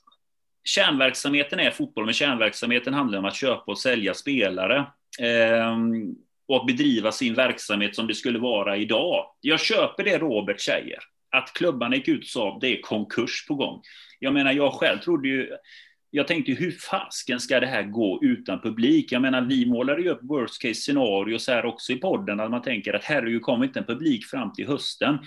[0.63, 4.85] kärnverksamheten är fotboll, men kärnverksamheten handlar om att köpa och sälja spelare.
[5.19, 6.15] Ehm,
[6.47, 9.25] och att bedriva sin verksamhet som det skulle vara idag.
[9.41, 13.45] Jag köper det Robert säger, att klubbarna gick ut och sa att det är konkurs
[13.47, 13.81] på gång.
[14.19, 15.49] Jag menar, jag själv trodde ju,
[16.11, 19.11] jag tänkte hur fasken ska det här gå utan publik?
[19.11, 22.51] Jag menar, vi målar ju upp worst case scenario så här också i podden, att
[22.51, 25.17] man tänker att herregud, kommer inte en publik fram till hösten?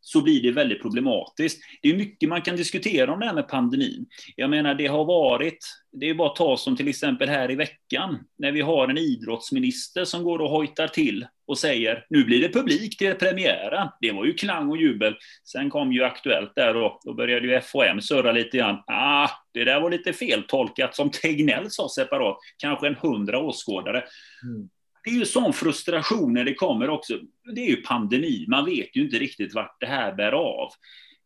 [0.00, 1.62] Så blir det väldigt problematiskt.
[1.82, 4.06] Det är mycket man kan diskutera om det här med pandemin.
[4.36, 5.58] Jag menar, det har varit,
[5.92, 8.98] det är bara att ta som till exempel här i veckan, när vi har en
[8.98, 13.88] idrottsminister som går och hojtar till och säger nu blir det publik till premiären.
[14.00, 15.16] Det var ju klang och jubel.
[15.44, 18.82] Sen kom ju Aktuellt där och då började ju FHM surra lite grann.
[18.86, 22.36] Ah, det där var lite feltolkat som Tegnell sa separat.
[22.58, 24.04] Kanske en hundra åskådare.
[24.44, 24.68] Mm
[25.04, 27.18] det är ju sån frustration när det kommer också.
[27.54, 30.72] Det är ju pandemi, man vet ju inte riktigt vart det här bär av.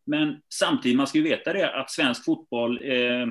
[0.07, 3.27] Men samtidigt, man ska ju veta det, att svensk fotboll, eh,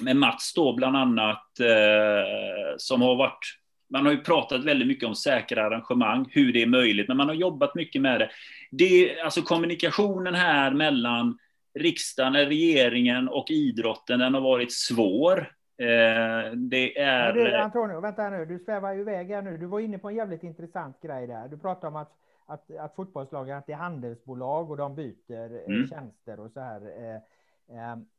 [0.00, 3.62] med Mats då bland annat, eh, som har varit
[3.92, 7.28] man har ju pratat väldigt mycket om säkra arrangemang, hur det är möjligt, men man
[7.28, 8.30] har jobbat mycket med det.
[8.70, 11.38] det alltså kommunikationen här mellan
[11.78, 15.52] riksdagen, regeringen och idrotten, den har varit svår.
[15.82, 17.32] Eh, det är...
[17.32, 19.56] du, Antonio, vänta nu, du svävar iväg här nu.
[19.56, 21.48] Du var inne på en jävligt intressant grej där.
[21.48, 22.12] Du pratade om att,
[22.46, 25.86] att, att fotbollslagen att det är handelsbolag och de byter eh, mm.
[25.86, 26.80] tjänster och så här.
[26.80, 27.20] Eh,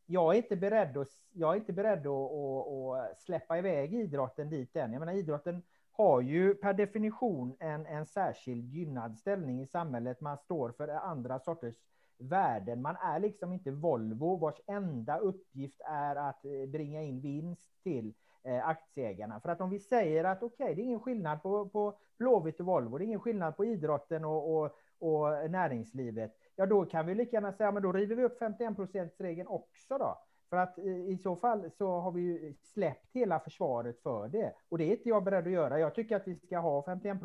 [0.05, 4.49] jag är inte beredd att, jag är inte beredd att, att, att släppa iväg idrotten
[4.49, 4.93] dit än.
[4.93, 5.61] Jag menar, idrotten
[5.91, 10.21] har ju per definition en, en särskild gynnad ställning i samhället.
[10.21, 11.75] Man står för andra sorters
[12.17, 12.81] värden.
[12.81, 18.13] Man är liksom inte Volvo vars enda uppgift är att eh, bringa in vinst till
[18.43, 19.39] eh, aktieägarna.
[19.39, 22.59] För att om vi säger att okej, okay, det är ingen skillnad på, på Blåvitt
[22.59, 27.05] och Volvo, det är ingen skillnad på idrotten och, och, och näringslivet, ja då kan
[27.05, 30.17] vi lika gärna säga, men då river vi upp 51 regeln också då.
[30.53, 34.53] För att i så fall så har vi ju släppt hela försvaret för det.
[34.69, 35.79] Och det är inte jag beredd att göra.
[35.79, 37.17] Jag tycker att vi ska ha 51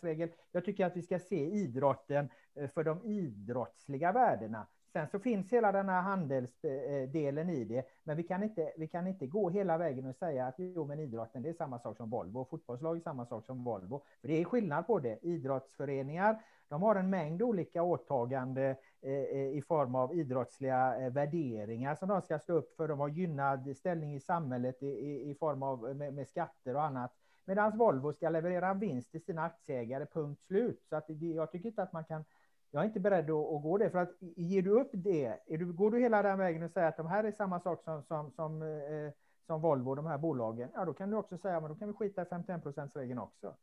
[0.00, 0.28] regel.
[0.52, 4.66] Jag tycker att vi ska se idrotten eh, för de idrottsliga värdena.
[4.92, 8.88] Sen så finns hela den här handelsdelen eh, i det, men vi kan, inte, vi
[8.88, 11.96] kan inte gå hela vägen och säga att jo, men idrotten det är samma sak
[11.96, 14.02] som Volvo, fotbollslag är samma sak som Volvo.
[14.20, 15.18] För det är skillnad på det.
[15.22, 22.22] Idrottsföreningar, de har en mängd olika åtaganden, i form av idrottsliga eh, värderingar som de
[22.22, 22.88] ska stå upp för.
[22.88, 26.82] De har gynnad ställning i samhället i, i, i form av med, med skatter och
[26.82, 27.12] annat.
[27.44, 30.82] Medan Volvo ska leverera en vinst till sina aktieägare, punkt slut.
[30.88, 32.24] Så att jag tycker inte att man kan
[32.70, 35.72] jag är inte beredd att, att, gå det, för att ger du upp det, du,
[35.72, 38.30] går du hela den vägen och säger att de här är samma sak som, som,
[38.30, 39.12] som, eh,
[39.46, 41.94] som Volvo, de här bolagen, ja då kan du också säga, men då kan vi
[41.94, 43.56] skita i 51 regeln också.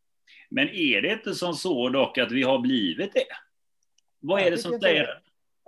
[0.50, 3.28] Men är det inte som så dock att vi har blivit det?
[4.20, 5.20] Vad är det som säger det?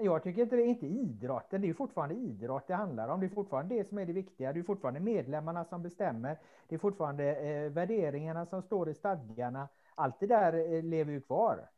[0.01, 3.19] Jag tycker inte det är inte idrotten, det är fortfarande idrott det handlar om.
[3.19, 4.53] Det är fortfarande det som är det viktiga.
[4.53, 6.37] Det är fortfarande medlemmarna som bestämmer.
[6.67, 9.67] Det är fortfarande eh, värderingarna som står i stadgarna.
[9.95, 11.69] Allt det där eh, lever ju kvar.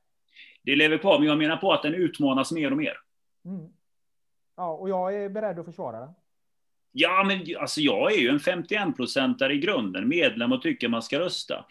[0.64, 2.98] Det lever kvar, men jag menar på att den utmanas mer och mer.
[3.46, 3.70] Mm.
[4.56, 6.14] Ja, och jag är beredd att försvara den.
[6.92, 11.20] Ja, men alltså jag är ju en 51-procentare i grunden, medlem och tycker man ska
[11.20, 11.66] rösta.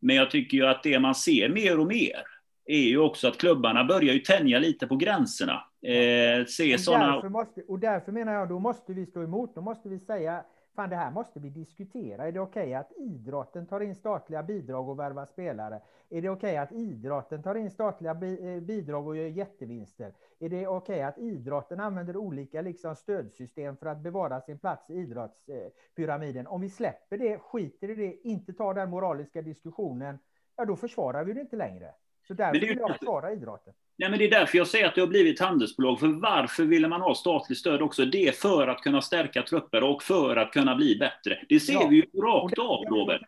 [0.00, 2.35] Men jag tycker ju att det man ser mer och mer
[2.66, 5.64] är ju också att klubbarna börjar ju tänja lite på gränserna.
[5.82, 7.12] Eh, se och, såna...
[7.12, 9.54] därför måste, och därför menar jag, då måste vi stå emot.
[9.54, 10.44] Då måste vi säga,
[10.76, 12.26] fan det här måste vi diskutera.
[12.26, 15.80] Är det okej okay att idrotten tar in statliga bidrag och värvar spelare?
[16.10, 20.12] Är det okej okay att idrotten tar in statliga eh, bidrag och gör jättevinster?
[20.38, 24.90] Är det okej okay att idrotten använder olika liksom, stödsystem för att bevara sin plats
[24.90, 26.46] i idrottspyramiden?
[26.46, 30.18] Om vi släpper det, skiter i det, inte tar den moraliska diskussionen,
[30.56, 31.94] ja då försvarar vi det inte längre.
[32.26, 33.74] Så därför vill jag försvara idrotten.
[33.98, 36.00] Nej, men det är därför jag säger att det har blivit handelsbolag.
[36.00, 38.04] För varför ville man ha statligt stöd också?
[38.04, 41.38] Det är för att kunna stärka trupper och för att kunna bli bättre.
[41.48, 41.86] Det ser ja.
[41.90, 43.20] vi ju rakt av, Robert.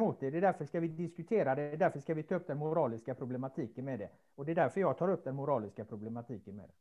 [0.00, 0.30] Mot det.
[0.30, 1.62] det är därför ska vi diskutera det.
[1.62, 4.08] Det är därför ska vi ta upp den moraliska problematiken med det.
[4.36, 6.74] Och det är därför jag tar upp den moraliska problematiken med det.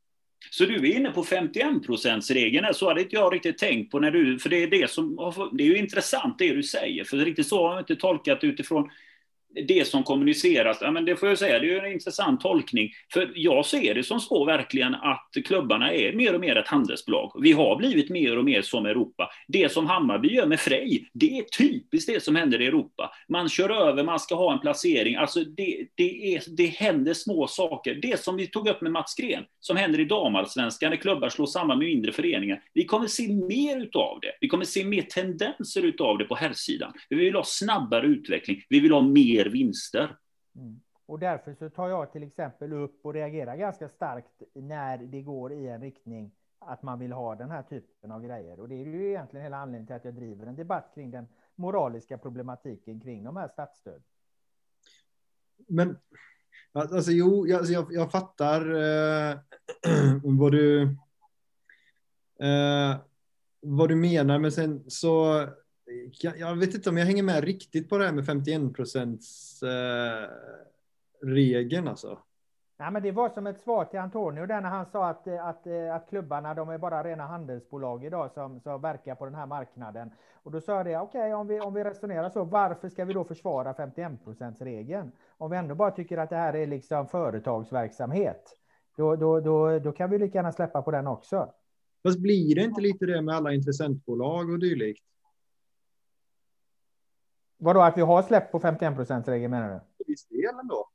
[0.51, 4.11] Så du är inne på 51 procentsregeln så hade inte jag riktigt tänkt på när
[4.11, 7.47] du, för det är det som, det är ju intressant det du säger, för riktigt
[7.47, 8.89] så har jag inte tolkat utifrån
[9.67, 12.91] det som kommuniceras, ja, men det får jag säga, det är en intressant tolkning.
[13.13, 17.31] För jag ser det som så verkligen att klubbarna är mer och mer ett handelsbolag.
[17.41, 19.29] Vi har blivit mer och mer som Europa.
[19.47, 23.11] Det som Hammarby gör med Frej, det är typiskt det som händer i Europa.
[23.29, 25.15] Man kör över, man ska ha en placering.
[25.15, 27.99] Alltså det, det, är, det händer små saker.
[28.01, 31.45] Det som vi tog upp med Mats Gren, som händer i damallsvenskan när klubbar slår
[31.45, 32.61] samman med mindre föreningar.
[32.73, 34.31] Vi kommer se mer utav det.
[34.41, 36.93] Vi kommer se mer tendenser utav det på herrsidan.
[37.09, 38.61] Vi vill ha snabbare utveckling.
[38.69, 40.17] Vi vill ha mer mer vinster.
[40.55, 40.79] Mm.
[41.05, 45.53] Och därför så tar jag till exempel upp och reagerar ganska starkt när det går
[45.53, 48.59] i en riktning att man vill ha den här typen av grejer.
[48.59, 51.27] Och det är ju egentligen hela anledningen till att jag driver en debatt kring den
[51.55, 54.03] moraliska problematiken kring de här statsstöd.
[55.67, 55.97] Men
[56.71, 59.39] alltså jo, alltså, jag, jag fattar eh,
[60.23, 60.81] vad du
[62.39, 62.97] eh,
[63.61, 65.47] vad du menar, men sen så
[66.21, 70.29] jag, vet inte om jag hänger med riktigt på det här med 51 procents eh,
[71.21, 72.19] regeln alltså.
[72.79, 75.67] Nej, men det var som ett svar till Antonio där när han sa att, att,
[75.67, 80.11] att klubbarna de är bara rena handelsbolag idag som, som verkar på den här marknaden.
[80.33, 83.05] Och då sa jag det, okej okay, om, vi, om vi resonerar så, varför ska
[83.05, 85.11] vi då försvara 51% regeln?
[85.37, 88.43] Om vi ändå bara tycker att det här är liksom företagsverksamhet,
[88.97, 91.53] då, då, då, då kan vi lika gärna släppa på den också.
[92.03, 95.03] Fast blir det inte lite det med alla intressentbolag och dylikt?
[97.59, 100.05] Vadå, att vi har släppt på 51 regeln menar du?
[100.05, 100.89] Viss del ändå.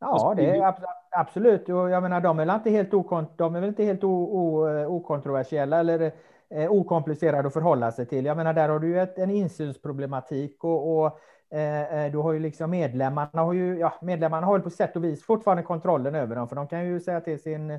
[0.00, 0.74] Ja, det är
[1.10, 1.68] absolut.
[1.68, 4.66] Och jag menar, de är väl inte helt, okont de är väl inte helt o,
[4.86, 6.12] okontroversiella eller
[6.50, 8.24] eh, okomplicerade att förhålla sig till.
[8.24, 12.32] Jag menar, där har du ju ett, en insynsproblematik och, och eh, eh, du har
[12.32, 16.14] ju liksom medlemmarna har ju, ja, medlemmarna har ju på sätt och vis fortfarande kontrollen
[16.14, 17.78] över dem, för de kan ju säga till sin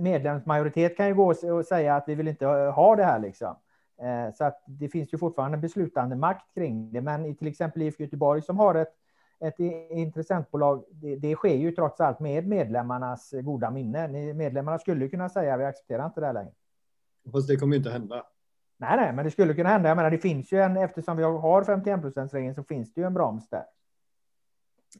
[0.00, 3.56] medlemsmajoritet kan ju gå och säga att vi vill inte ha det här liksom.
[4.02, 7.00] Eh, så att det finns ju fortfarande beslutande makt kring det.
[7.00, 8.94] Men i till exempel IFK Göteborg som har ett,
[9.40, 9.58] ett
[9.90, 14.08] intressentbolag, det, det sker ju trots allt med medlemmarnas goda minne.
[14.34, 16.52] Medlemmarna skulle kunna säga vi accepterar inte det här längre.
[17.32, 18.26] Fast det kommer ju inte hända.
[18.76, 19.88] Nej, nej, men det skulle kunna hända.
[19.88, 23.06] Jag menar, det finns ju en, eftersom vi har 51% regeln så finns det ju
[23.06, 23.64] en broms där.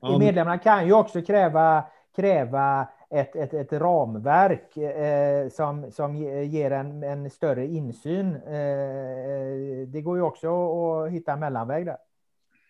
[0.01, 1.85] Ja, Medlemmarna kan ju också kräva,
[2.17, 8.37] kräva ett, ett, ett ramverk eh, eh som, som ger en, en större insyn.
[8.47, 11.97] Eh, eh det går ju också att hitta en mellanväg där.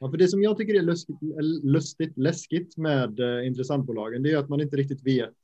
[0.00, 4.32] Ja, för det som jag tycker är lustigt, eh, lustigt läskigt med eh, intressantbolagen, det
[4.32, 5.34] är att man inte riktigt vet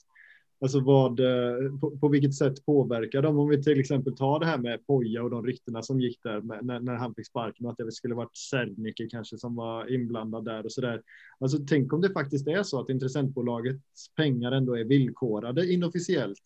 [0.61, 3.39] Alltså vad, eh, på, på, vilket sätt påverkar de?
[3.39, 6.41] Om vi till exempel tar det här med Poja och de ryktena som gick där
[6.41, 9.93] med, när, när, han fick sparken och att det skulle varit Sernike kanske som var
[9.95, 11.03] inblandad där och så där.
[11.39, 16.43] Alltså tänk om det faktiskt är så att intressentbolagets pengar ändå är villkorade inofficiellt.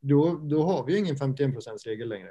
[0.00, 1.54] Då, då har vi ju ingen 51
[1.86, 2.30] regel längre.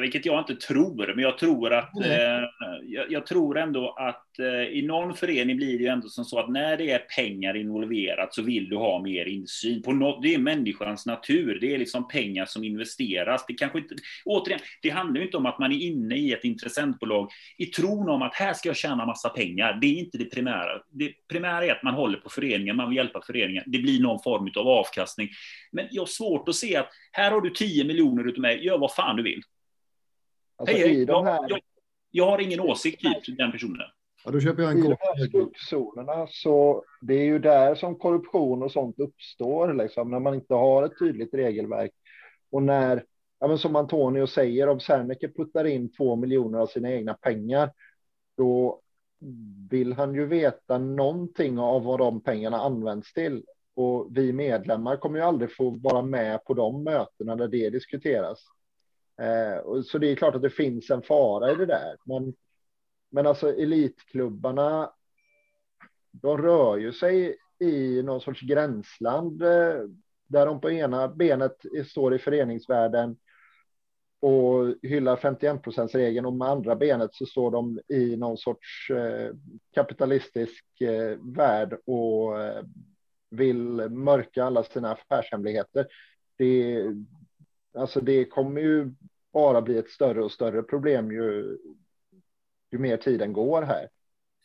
[0.00, 2.42] Vilket jag inte tror, men jag tror att eh,
[2.82, 6.38] jag, jag, tror ändå att eh, i någon förening blir det ju ändå som så
[6.38, 9.82] att när det är pengar involverat så vill du ha mer insyn.
[9.82, 11.58] På något, det är människans natur.
[11.60, 13.44] Det är liksom pengar som investeras.
[13.48, 16.44] Det kanske inte, återigen, det handlar ju inte om att man är inne i ett
[16.44, 19.78] intressentbolag i tron om att här ska jag tjäna massa pengar.
[19.80, 20.80] Det är inte det primära.
[20.90, 23.64] Det primära är att man håller på föreningen, man vill hjälpa föreningen.
[23.66, 25.28] Det blir någon form av avkastning.
[25.72, 28.78] Men jag har svårt att se att här har du 10 miljoner utav mig, gör
[28.78, 29.42] vad fan du vill.
[30.56, 31.04] Alltså hej, hej.
[31.04, 31.40] Jag, här...
[31.48, 31.60] jag,
[32.10, 33.86] jag, har ingen åsikt typ den personen.
[34.24, 37.98] Ja, då köper jag en I de här skuggzonerna så det är ju där som
[37.98, 41.92] korruption och sånt uppstår, liksom, när man inte har ett tydligt regelverk.
[42.50, 43.04] Och när,
[43.40, 47.70] ja, men som Antonio säger, om Serneke puttar in två miljoner av sina egna pengar,
[48.36, 48.80] då
[49.70, 53.44] vill han ju veta någonting av vad de pengarna används till.
[53.74, 58.38] Och vi medlemmar kommer ju aldrig få vara med på de mötena där det diskuteras.
[59.20, 61.96] Eh, så det är klart att det finns en fara i det där.
[62.04, 62.34] Men,
[63.10, 64.90] men alltså elitklubbarna,
[66.10, 69.80] de rör ju sig i någon sorts gränsland eh,
[70.26, 71.56] där de på ena benet
[71.86, 73.16] står i föreningsvärlden
[74.24, 79.30] och hyllar 51% regeln och med andra benet så står de i någon sorts eh,
[79.74, 82.64] kapitalistisk eh, värld och eh,
[83.30, 85.86] vill mörka alla sina affärshemligheter.
[86.38, 86.84] Det,
[87.74, 88.90] alltså det kommer ju
[89.32, 91.58] bara bli ett större och större problem ju,
[92.72, 93.88] ju mer tiden går här.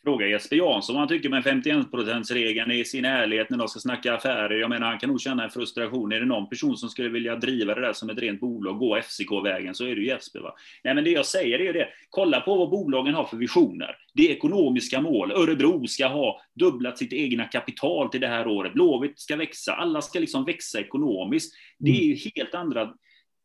[0.02, 4.14] Fråga Jesper Jansson vad han tycker med 51%-regeln i sin ärlighet när de ska snacka
[4.14, 4.60] affärer.
[4.60, 6.12] Jag menar, han kan nog känna en frustration.
[6.12, 9.00] Är det någon person som skulle vilja driva det där som ett rent bolag, gå
[9.02, 10.40] FCK-vägen, så är det Jesper.
[10.40, 10.54] Va?
[10.84, 11.88] Nej, men det jag säger är det.
[12.10, 13.96] Kolla på vad bolagen har för visioner.
[14.14, 15.32] Det är ekonomiska mål.
[15.32, 18.72] Örebro ska ha dubblat sitt egna kapital till det här året.
[18.72, 19.72] Blåvitt ska växa.
[19.72, 21.54] Alla ska liksom växa ekonomiskt.
[21.78, 22.94] Det är ju helt andra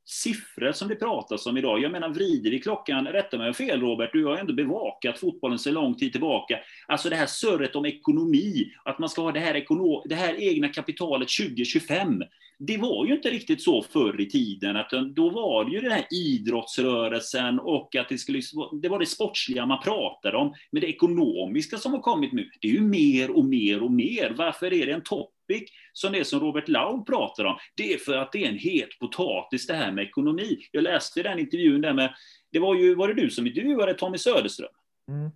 [0.05, 1.81] siffror som det pratas om idag.
[1.81, 5.59] Jag menar, vrider vi klockan, rätta mig om fel Robert, du har ändå bevakat fotbollen
[5.59, 6.59] så lång tid tillbaka.
[6.87, 10.41] Alltså det här surret om ekonomi, att man ska ha det här, ekono det här
[10.41, 12.23] egna kapitalet 2025.
[12.59, 15.91] Det var ju inte riktigt så förr i tiden, att då var det ju den
[15.91, 20.53] här idrottsrörelsen och att det, skulle, liksom det var det sportsliga man pratade om.
[20.71, 24.33] Men det ekonomiska som har kommit nu, det är ju mer och mer och mer.
[24.37, 28.17] Varför är det en topic, som det som Robert Laub pratar om, det är för
[28.17, 30.57] att det är en het potatis det här med ekonomi.
[30.71, 32.15] Jag läste den intervjun där med,
[32.51, 34.69] det var ju, var det du som intervjuade Tommy Söderström?
[35.09, 35.31] Mm.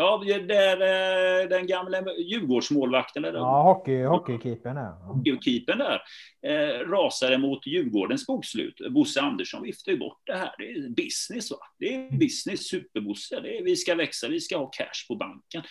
[0.00, 3.24] Ja, där, eh, den gamla Djurgårdsmålvakten.
[3.24, 3.38] Eller?
[3.38, 4.90] Ja, hockey, hockeykeepern där.
[4.90, 6.02] Hockeykeepern där.
[6.46, 8.80] Eh, rasade mot Djurgårdens bokslut.
[8.90, 10.54] Bosse Andersson viftar ju bort det här.
[10.58, 11.56] Det är business va?
[11.78, 13.40] Det är business, superbosse.
[13.40, 15.62] Det är, vi ska växa, vi ska ha cash på banken.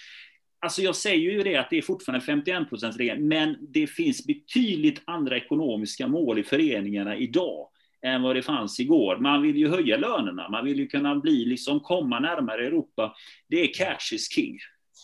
[0.62, 5.02] Alltså jag säger ju det att det är fortfarande 51% regel, men det finns betydligt
[5.06, 7.68] andra ekonomiska mål i föreningarna idag
[8.06, 9.18] än vad det fanns igår.
[9.18, 13.14] Man vill ju höja lönerna, man vill ju kunna bli, liksom komma närmare Europa.
[13.50, 14.58] Det är cash is king.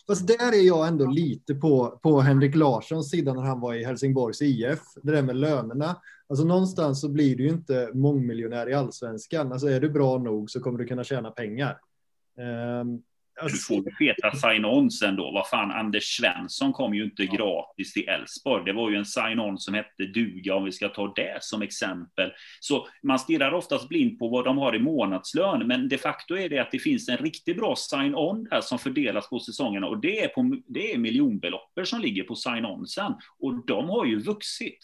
[0.08, 3.84] Fast där är jag ändå lite på, på Henrik Larssons sida när han var i
[3.84, 4.80] Helsingborgs IF.
[5.04, 5.96] Det där med lönerna.
[6.30, 9.52] Alltså någonstans så blir du ju inte mångmiljonär i allsvenskan.
[9.52, 11.80] Alltså är du bra nog så kommer du kunna tjäna pengar.
[12.82, 13.04] Um,
[13.42, 15.32] du får feta sign-on sen då.
[15.32, 18.66] Vad fan, Anders Svensson kom ju inte gratis till Elfsborg.
[18.66, 22.32] Det var ju en sign-on som hette duga, om vi ska ta det som exempel.
[22.60, 26.50] Så man stirrar oftast blind på vad de har i månadslön, men de facto är
[26.50, 30.24] det att det finns en riktigt bra sign-on där som fördelas på säsongerna och det
[30.24, 34.80] är, på, det är miljonbelopp som ligger på sign-onsen och de har ju vuxit.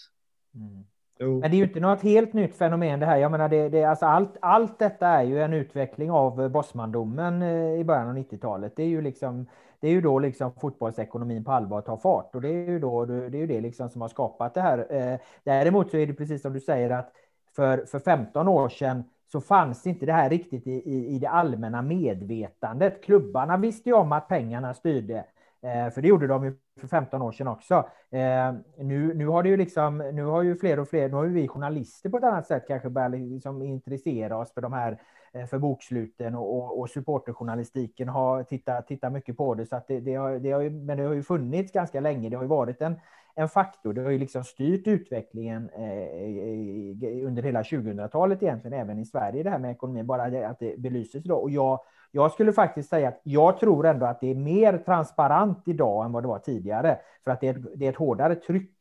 [0.55, 0.83] Mm.
[1.29, 3.17] Men det är ju inte något helt nytt fenomen det här.
[3.17, 7.41] Jag menar, det, det, alltså allt, allt detta är ju en utveckling av eh, Bosmandomen
[7.41, 8.75] eh, i början av 90-talet.
[8.75, 9.47] Det är ju liksom
[9.79, 13.05] det är ju då liksom fotbollsekonomin på allvar tar fart och det är ju då
[13.05, 14.87] det är ju det liksom som har skapat det här.
[14.89, 17.11] Eh, däremot så är det precis som du säger att
[17.55, 21.29] för, för 15 år sedan så fanns inte det här riktigt i, i, i det
[21.29, 23.03] allmänna medvetandet.
[23.03, 25.25] Klubbarna visste ju om att pengarna styrde.
[25.63, 27.75] Eh, för det gjorde de ju för 15 år sedan också.
[28.11, 31.23] Eh, nu, nu har det ju liksom, nu har ju fler och fler, nu har
[31.23, 35.01] ju vi journalister på ett annat sätt kanske börjat liksom intressera oss för de här,
[35.33, 39.65] eh, för boksluten och, och, och supporterjournalistiken har tittat, tittat mycket på det.
[39.65, 42.29] Så att det, det, har, det har ju, men det har ju funnits ganska länge.
[42.29, 42.95] Det har ju varit en,
[43.35, 43.93] en faktor.
[43.93, 49.49] Det har ju liksom styrt utvecklingen eh, under hela 2000-talet egentligen, även i Sverige, det
[49.49, 51.43] här med ekonomin, bara det, att det belyses idag.
[51.43, 51.79] Och jag,
[52.11, 56.11] jag skulle faktiskt säga att jag tror ändå att det är mer transparent idag än
[56.11, 58.77] vad det var tidigare, för att det är ett, det är ett hårdare tryck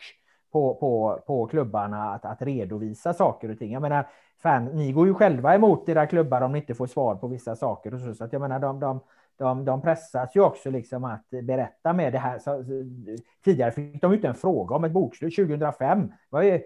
[0.53, 3.73] på, på, på klubbarna att, att redovisa saker och ting.
[3.73, 4.09] Jag menar,
[4.43, 7.57] fan, ni går ju själva emot era klubbar om ni inte får svar på vissa
[7.57, 9.01] saker och så, så att jag menar, de, de,
[9.41, 12.39] de, de pressas ju också liksom att berätta med det här.
[12.39, 12.65] Så,
[13.45, 16.13] tidigare fick de inte en fråga om ett bokslut 2005.
[16.31, 16.61] Var ju,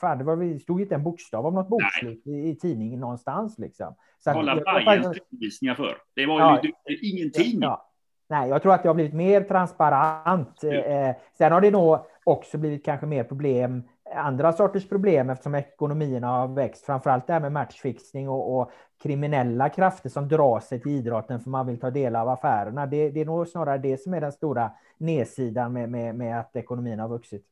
[0.00, 3.58] fan, det var, stod inte en bokstav om något bokslut i, i, tidningen någonstans.
[3.58, 3.94] Liksom.
[4.18, 5.96] Så Kolla Bajens redovisningar för.
[6.14, 7.58] Det var ju ja, ingenting.
[7.60, 7.90] Ja.
[8.28, 10.58] Nej, jag tror att det har blivit mer transparent.
[10.62, 10.72] Ja.
[10.72, 13.82] Eh, sen har det nog också blivit kanske mer problem
[14.14, 18.70] andra sorters problem eftersom ekonomierna har växt, framförallt det här med matchfixning och, och,
[19.02, 22.86] kriminella krafter som drar sig till idrotten för man vill ta del av affärerna.
[22.86, 26.56] Det, det är nog snarare det som är den stora nedsidan med, med, med att
[26.56, 27.46] ekonomin har vuxit.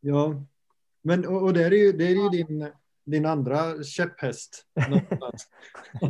[0.00, 0.34] Ja,
[1.02, 2.70] men och, och det är ju, det är ju din,
[3.04, 4.66] din andra käpphäst.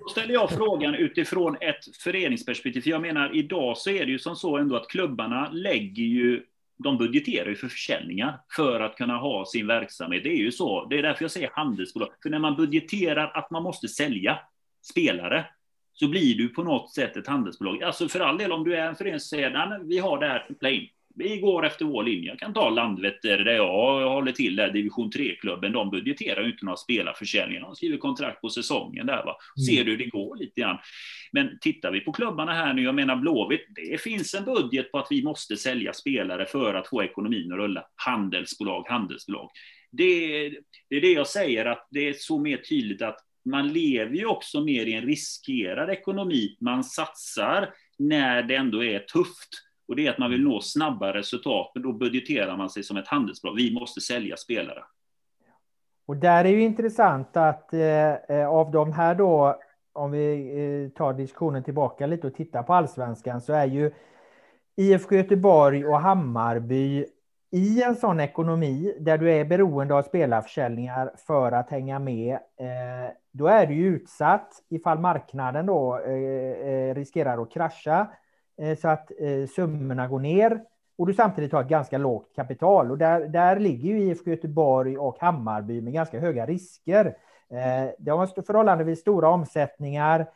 [0.00, 2.80] Då ställer jag frågan utifrån ett föreningsperspektiv.
[2.80, 6.44] För jag menar, idag så är det ju som så ändå att klubbarna lägger ju
[6.78, 10.22] de budgeterar ju för försäljningar för att kunna ha sin verksamhet.
[10.22, 10.84] Det är ju så.
[10.84, 12.08] Det är därför jag säger handelsbolag.
[12.22, 14.38] För när man budgeterar att man måste sälja
[14.90, 15.46] spelare
[15.92, 17.82] så blir du på något sätt ett handelsbolag.
[17.82, 20.26] Alltså för all del, om du är en förening som säger att vi har det
[20.26, 22.30] här play vi går efter vår linje.
[22.30, 25.72] Jag kan ta Landvetter där jag håller till, där division 3-klubben.
[25.72, 27.62] De budgeterar ju inte några spelarförsäljningar.
[27.62, 29.24] De skriver kontrakt på säsongen där.
[29.24, 29.36] Va?
[29.66, 29.84] Ser mm.
[29.84, 30.78] du hur det går lite grann.
[31.32, 34.98] Men tittar vi på klubbarna här nu, jag menar Blåvitt, det finns en budget på
[34.98, 37.84] att vi måste sälja spelare för att få ekonomin att rulla.
[37.96, 39.50] Handelsbolag, handelsbolag.
[39.90, 40.48] Det,
[40.90, 44.26] det är det jag säger, att det är så mer tydligt att man lever ju
[44.26, 46.56] också mer i en riskerad ekonomi.
[46.60, 49.67] Man satsar när det ändå är tufft.
[49.88, 52.96] Och det är att man vill nå snabba resultat, men då budgeterar man sig som
[52.96, 53.56] ett handelsbolag.
[53.56, 54.82] Vi måste sälja spelare.
[56.06, 59.60] Och där är ju intressant att eh, eh av de här då,
[59.92, 63.90] om vi eh, tar diskussionen tillbaka lite och tittar på allsvenskan, så är ju
[64.76, 67.06] IFK Göteborg och Hammarby
[67.50, 73.10] i en sån ekonomi där du är beroende av spelarförsäljningar för att hänga med, eh,
[73.32, 78.06] då är du utsatt ifall marknaden då eh, riskerar att krascha
[78.58, 80.60] Eh, så att eh, summorna går ner
[80.98, 82.90] och du samtidigt har ett ganska lågt kapital.
[82.90, 87.06] Och där, där ligger ju IFK Göteborg och Hammarby med ganska höga risker.
[87.50, 90.26] Eh, De har förhållandevis stora omsättningar,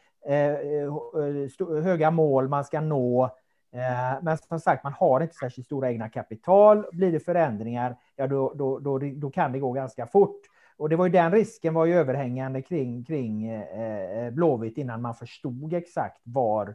[1.83, 3.31] höga mål man ska nå
[3.75, 6.85] Eh, men som sagt, man har inte särskilt stora egna kapital.
[6.93, 10.41] Blir det förändringar, ja då, då, då, då kan det gå ganska fort.
[10.77, 15.14] Och det var ju den risken var ju överhängande kring, kring eh, Blåvitt innan man
[15.14, 16.75] förstod exakt var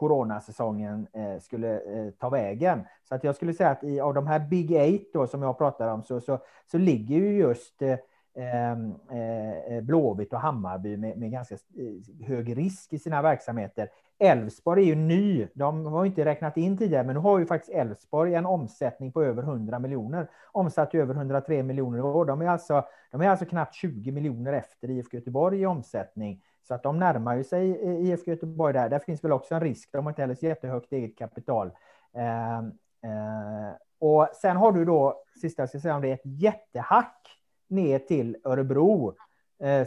[0.00, 2.84] coronasäsongen eh, skulle eh, ta vägen.
[3.08, 5.58] Så att jag skulle säga att i, av de här Big Eight då, som jag
[5.58, 6.38] pratar om så, så,
[6.70, 7.98] så ligger ju just eh,
[8.34, 13.88] ehm, eh, eh, Blåvitt och Hammarby med, med, ganska eh, hög risk i sina verksamheter.
[14.18, 15.46] Elfsborg är ju ny.
[15.54, 19.22] De har inte räknat in tidigare, men nu har ju faktiskt Elfsborg en omsättning på
[19.22, 20.30] över 100 miljoner.
[20.52, 22.24] Omsatt över 103 miljoner i år.
[22.24, 26.42] De är alltså, de är alltså knappt 20 miljoner efter IFK Göteborg i omsättning.
[26.62, 28.88] Så att de närmar ju sig eh, IFK Göteborg där.
[28.88, 29.92] Där finns väl också en risk.
[29.92, 31.70] De har inte heller så jättehögt eget kapital.
[32.14, 36.20] Eh, eh, och sen har du då, sista jag ska säga om det, är ett
[36.24, 37.26] jättehack
[37.68, 39.14] ner till Örebro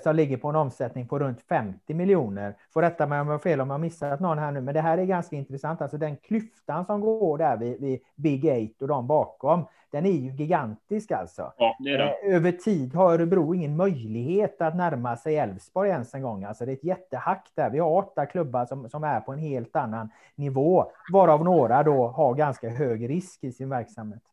[0.03, 2.55] som ligger på en omsättning på runt 50 miljoner.
[2.73, 4.81] Får rätta mig om jag har fel om jag missat någon här nu, men det
[4.81, 5.81] här är ganska intressant.
[5.81, 10.11] Alltså den klyftan som går där vid, vid Big Eight och de bakom, den är
[10.11, 11.53] ju gigantisk alltså.
[11.57, 12.03] Ja, det det.
[12.03, 16.43] Eh, över tid har Örebro ingen möjlighet att närma sig Elfsborg ens en gång.
[16.43, 17.69] Alltså det är ett jättehack där.
[17.69, 22.07] Vi har åtta klubbar som, som är på en helt annan nivå, varav några då
[22.07, 24.23] har ganska hög risk i sin verksamhet.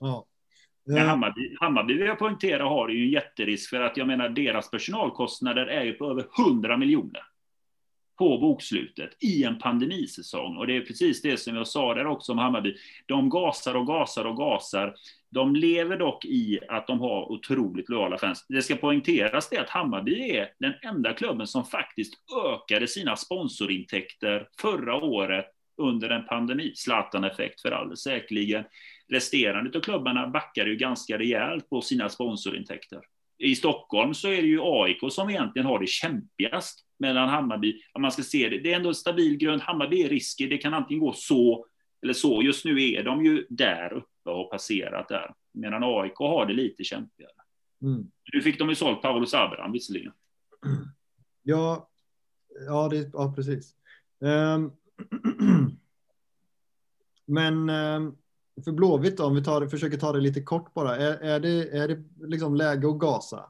[0.00, 0.24] Ja,
[0.88, 4.70] men Hammarby, Hammarby vill jag poängtera har ju en jätterisk för att jag menar deras
[4.70, 7.22] personalkostnader är ju på över 100 miljoner
[8.18, 10.56] på bokslutet i en pandemisäsong.
[10.56, 12.76] Och det är precis det som jag sa där också om Hammarby.
[13.06, 14.94] De gasar och gasar och gasar.
[15.30, 18.46] De lever dock i att de har otroligt lojala fans.
[18.48, 22.14] Det ska poängteras det att Hammarby är den enda klubben som faktiskt
[22.46, 26.72] ökade sina sponsorintäkter förra året under en pandemi.
[26.74, 28.64] Zlatan-effekt för all säkerligen
[29.08, 33.00] resterande av klubbarna backar ju ganska rejält på sina sponsorintäkter.
[33.38, 38.02] I Stockholm så är det ju AIK som egentligen har det kämpigast mellan Hammarby, om
[38.02, 39.62] man ska se det, det är ändå en stabil grund.
[39.62, 41.66] Hammarby är risker, det kan antingen gå så
[42.02, 42.42] eller så.
[42.42, 46.84] Just nu är de ju där uppe och passerat där, medan AIK har det lite
[46.84, 47.30] kämpigare.
[47.82, 48.10] Mm.
[48.32, 50.12] Nu fick de ju sålt Paulus Abraham visserligen.
[51.42, 51.88] Ja,
[52.66, 53.74] ja, det, ja precis.
[54.18, 54.72] Um,
[57.26, 58.16] men um,
[58.64, 61.78] för Blåvitt då, om vi tar, försöker ta det lite kort bara, är, är, det,
[61.78, 63.44] är det liksom läge att gasa?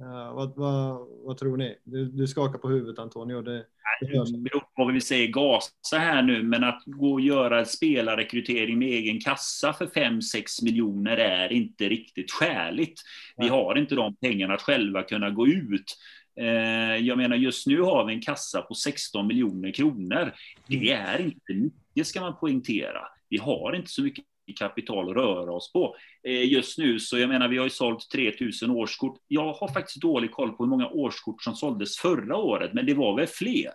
[0.00, 1.76] Uh, vad, vad, vad, tror ni?
[1.84, 3.42] Du, du skakar på huvudet Antonio.
[3.42, 3.64] Det,
[4.00, 8.78] det beror på vad vi säger gasa här nu, men att gå och göra spelarrekrytering
[8.78, 13.00] med egen kassa för 5-6 miljoner är inte riktigt skäligt.
[13.36, 15.96] Vi har inte de pengarna att själva kunna gå ut.
[16.40, 20.34] Eh, jag menar just nu har vi en kassa på 16 miljoner kronor.
[20.66, 21.06] Det mm.
[21.06, 23.00] är inte mycket ska man poängtera.
[23.28, 24.24] Vi har inte så mycket
[24.56, 25.96] kapital röra oss på.
[26.22, 29.18] Eh, just nu så jag menar vi har ju sålt 3000 årskort.
[29.28, 32.94] Jag har faktiskt dålig koll på hur många årskort som såldes förra året, men det
[32.94, 33.72] var väl fler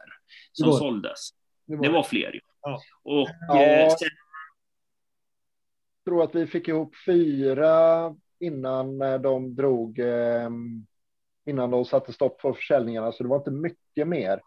[0.51, 1.29] som var, såldes.
[1.65, 2.39] Det var, det var fler.
[2.61, 2.81] Ja.
[3.03, 3.63] Och, ja.
[3.63, 4.09] Eh, sen...
[6.03, 9.99] Jag tror att vi fick ihop fyra innan eh, de drog
[11.45, 14.41] innan de satte stopp för försäljningarna, så det var inte mycket mer.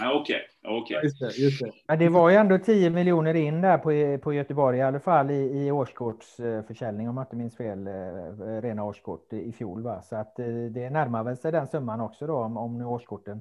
[0.00, 0.80] Ja, Okej, okay.
[0.80, 1.02] okay.
[1.02, 1.72] just det, just det.
[1.88, 5.30] Men det var ju ändå 10 miljoner in där på, på Göteborg i alla fall
[5.30, 7.92] i, i årskortsförsäljning om jag inte minns fel, eh,
[8.62, 9.82] rena årskort i fjol.
[9.82, 10.02] Va?
[10.02, 13.40] Så att eh, det närmar väl sig den summan också då om, om nu årskorten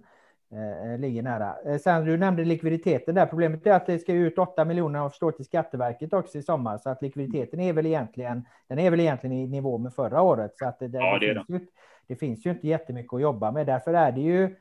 [0.51, 1.79] eh, ligger nära.
[1.79, 3.25] Sen du nämnde likviditeten där.
[3.25, 6.77] Problemet är att det ska ut 8 miljoner och förstår till Skatteverket också i sommar
[6.77, 8.45] så att likviditeten är väl egentligen.
[8.67, 11.45] Den är väl egentligen i nivå med förra året så att det, ja, det, det,
[11.45, 11.67] finns, ju,
[12.07, 13.65] det finns ju inte jättemycket att jobba med.
[13.65, 14.55] Därför är det ju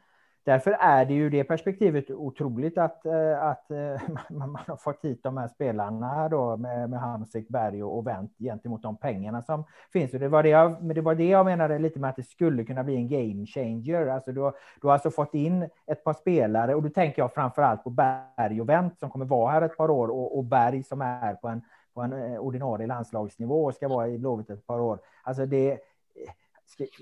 [0.44, 4.00] därför är det ju det perspektivet otroligt att, eh, att eh,
[4.30, 8.38] man har fått hit de här spelarna då med, med Hamsik, Berg och, vänt Wendt
[8.38, 10.14] gentemot de pengarna som finns.
[10.14, 12.64] Och det, var det, jag, det var det jag menade lite med att det skulle
[12.64, 14.06] kunna bli en game changer.
[14.06, 17.62] Alltså du, du har alltså fått in ett par spelare och då tänker jag framför
[17.62, 20.82] allt på Berg och Wendt som kommer vara här ett par år och, och Berg
[20.82, 21.62] som är på en,
[21.94, 24.98] på en eh, ordinarie landslagsnivå och ska vara i Blåvitt ett par år.
[25.22, 25.78] Alltså det,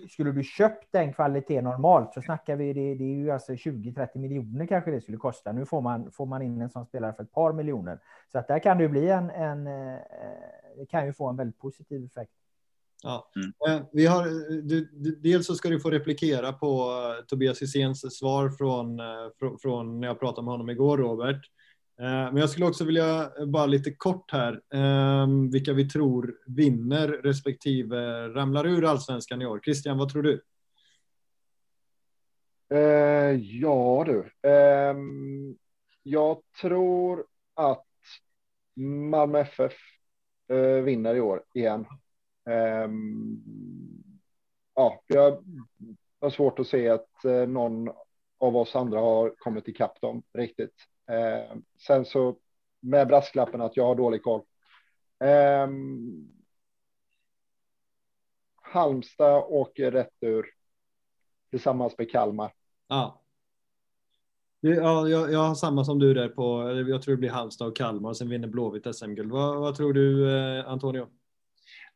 [0.08, 4.18] skulle du köpt den kvaliteten normalt så snackar vi, det, det är ju alltså 20-30
[4.18, 5.52] miljoner kanske det skulle kosta.
[5.52, 7.98] Nu får man, får man in en sån spelare för ett par miljoner.
[8.32, 9.98] Så att där kan det bli en, en eh,
[10.76, 12.32] det kan ju få en väldigt positiv effekt.
[13.02, 13.30] Ja.
[13.36, 13.76] Mm.
[13.76, 14.24] Eh, vi har,
[14.62, 14.84] du,
[15.22, 19.00] dels så ska du få replikera på uh, Tobias Hyséns svar från,
[19.38, 21.50] från, från, när jag pratade med honom igår, Robert.
[22.00, 26.38] Eh, men jag skulle också vilja eh, bara lite kort här ehm, vilka vi tror
[26.46, 29.60] vinner respektive ramlar ur allsvenskan i år.
[29.64, 30.42] Christian, vad tror du?
[32.70, 34.48] Eh, ja du.
[34.48, 35.56] Ehm,
[36.02, 37.84] jag tror att
[39.10, 39.72] Malmö FF
[40.84, 41.86] vinner i år igen.
[42.50, 43.42] Ehm,
[44.74, 45.44] ja, jag
[46.20, 47.88] har svårt att se att någon
[48.38, 50.74] av oss andra har kommit ikapp dem riktigt.
[51.08, 51.56] Eh,
[51.86, 52.36] sen så
[52.80, 54.40] med brasklappen att jag har dålig koll.
[55.24, 55.68] Eh,
[58.62, 60.46] Halmstad åker rätt ur
[61.50, 62.52] tillsammans med Kalmar.
[62.88, 63.22] Ja.
[64.60, 67.76] Ja, jag, jag har samma som du där på, jag tror det blir Halmstad och
[67.76, 69.30] Kalmar och sen vinner Blåvitt SM-guld.
[69.30, 71.08] Vad, vad, tror du eh, Antonio?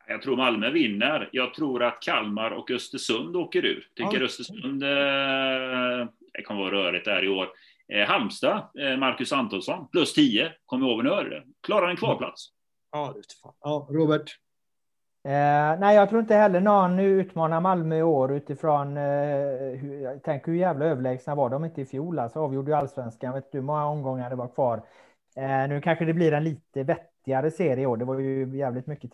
[0.09, 1.29] Jag tror Malmö vinner.
[1.33, 3.89] Jag tror att Kalmar och Östersund åker ur.
[3.97, 4.25] Tänker ja.
[4.25, 7.49] Östersund, eh, det kommer vara rörigt där i år.
[7.95, 12.49] Eh, Halmstad, eh, Marcus Antonsson, plus 10, kommer ihåg nu Klarar en kvalplats.
[12.93, 13.15] Ja,
[13.63, 14.39] ja Robert?
[15.25, 19.03] Eh, nej, jag tror inte heller någon utmanar Malmö i år utifrån, eh,
[19.77, 23.53] hur, tänk hur jävla överlägsna var de inte i fjol, alltså avgjorde ju allsvenskan, vet
[23.53, 24.83] du hur många omgångar det var kvar.
[25.37, 28.87] Eh, nu kanske det blir en lite vettigare serie i år, det var ju jävligt
[28.87, 29.13] mycket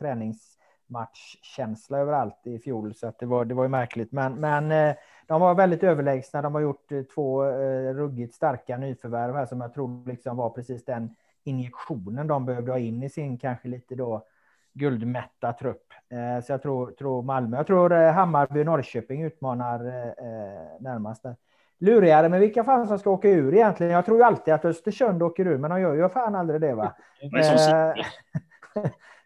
[0.89, 4.97] träningsmatchkänsla överallt i fjol, så att det var, det var ju märkligt, men, men eh,
[5.27, 6.43] de var väldigt överlägsna.
[6.43, 10.51] De har gjort eh, två eh, ruggigt starka nyförvärv här som jag tror liksom var
[10.51, 14.25] precis den injektionen de behövde ha in i sin kanske lite då
[14.73, 15.85] guldmätta trupp.
[16.45, 17.57] Så jag tror, tror Malmö.
[17.57, 19.79] Jag tror Hammarby och Norrköping utmanar
[20.83, 21.25] närmast.
[21.79, 23.93] Lurigare med vilka fan som ska åka ur egentligen.
[23.93, 26.75] Jag tror ju alltid att Östersund åker ur, men de gör ju fan aldrig det
[26.75, 26.95] va.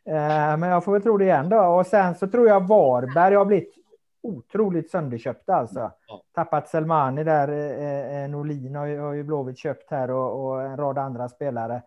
[0.59, 1.61] men jag får väl tro det igen då.
[1.61, 3.83] Och sen så tror jag Varberg har blivit
[4.23, 5.91] otroligt sönderköpta alltså.
[6.07, 6.23] Ja.
[6.35, 10.63] Tappat Selmani där, eh, eh Norlin har ju, har ju Blåvitt köpt här och, och,
[10.63, 11.83] en rad andra spelare.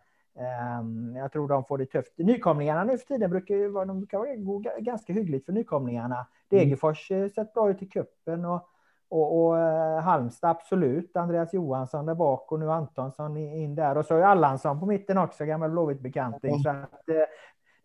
[0.80, 2.18] Um, jag tror de får det tufft.
[2.18, 6.16] Nykomlingarna nu för tiden brukar ju vara, de brukar gå ganska hyggligt för nykomlingarna.
[6.16, 6.26] Mm.
[6.50, 7.30] Degerfors mm.
[7.30, 8.70] sett bra ut i kuppen och,
[9.10, 9.58] och, och
[10.04, 11.18] Halmstad absolut.
[11.18, 15.18] Andreas Johansson där bak och nu Antonsson in där och så är Allansson på mitten
[15.18, 16.52] också, gammal Blåvitt-bekanting.
[16.52, 16.64] Mm.
[16.64, 17.10] Så att,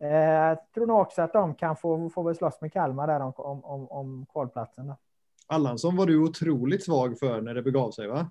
[0.00, 3.64] Eh, tror nog också att de kan få, få väl slåss med Kalmar där om,
[3.64, 4.86] om, om kvalplatsen.
[4.86, 4.96] Då.
[5.46, 8.30] Allansson var du otroligt svag för när det begav sig, va?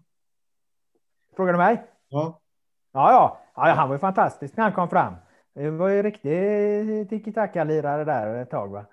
[1.36, 1.84] Frågar du mig?
[2.10, 2.40] Ja.
[2.91, 3.40] Ja, ja.
[3.56, 5.14] ja han var ju fantastisk när han kom fram.
[5.54, 8.86] Det var ju riktig tiki-taka-lirare där ett tag, va?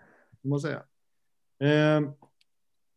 [0.42, 0.82] Det måste säga.
[1.58, 2.10] Eh,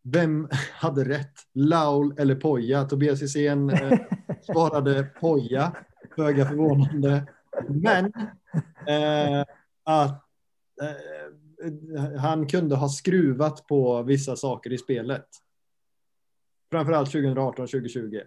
[0.03, 1.33] vem hade rätt?
[1.53, 2.83] Laul eller Poja?
[2.83, 3.99] Tobias Hysén eh,
[4.41, 5.71] svarade Poja,
[6.15, 7.27] föga förvånande.
[7.67, 8.05] Men
[8.87, 9.45] eh,
[9.89, 10.23] att
[10.81, 15.27] eh, han kunde ha skruvat på vissa saker i spelet.
[16.71, 18.21] Framförallt 2018-2020.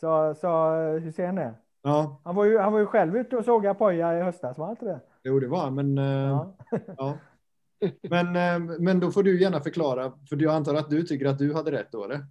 [0.00, 1.54] Så, så hur ser det?
[1.82, 2.20] Ja.
[2.24, 4.72] Han var ju, han var ju själv ute och sågade Poja i höstas, var han
[4.72, 5.00] inte det?
[5.22, 5.98] Jo, det var han, men...
[5.98, 6.56] Eh, ja.
[6.96, 7.18] ja.
[8.02, 11.38] Men, eh, men då får du gärna förklara, för jag antar att du tycker att
[11.38, 12.26] du hade rätt då, eller?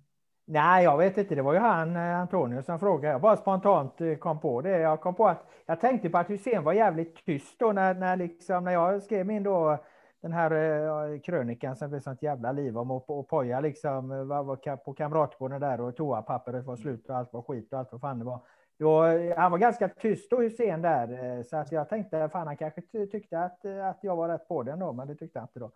[0.52, 1.36] Nej, jag vet inte.
[1.36, 3.14] Det var ju han, eh, Antonius, som frågade.
[3.14, 4.80] Jag bara spontant eh, kom på det.
[4.80, 8.16] Jag kom på att jag tänkte på att Hussein var jävligt tyst då när, när,
[8.16, 9.78] liksom, när jag skrev min då
[10.22, 14.44] den här uh, krönikan som blev sånt jävla liv om och, och Poja liksom var,
[14.44, 18.02] var på kamratgården där och toapappret var slut och allt var skit och allt vad
[18.02, 18.40] fan det var.
[18.80, 19.04] Då,
[19.38, 22.82] han var ganska tyst då Hussein där så att jag tänkte fan han kanske
[23.12, 25.72] tyckte att, att jag var rätt på den då men det tyckte han inte då.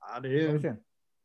[0.00, 0.76] Ja, det är ju...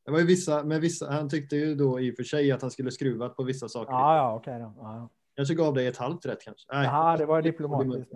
[0.05, 2.61] Det var ju vissa, med vissa, han tyckte ju då i och för sig att
[2.61, 3.91] han skulle skruvat på vissa saker.
[3.91, 4.73] Ja, ja, okej då.
[4.77, 5.09] Ja.
[5.35, 6.73] Kanske gav dig ett halvt rätt kanske.
[6.75, 8.11] Nej, ja, det var diplomatiskt.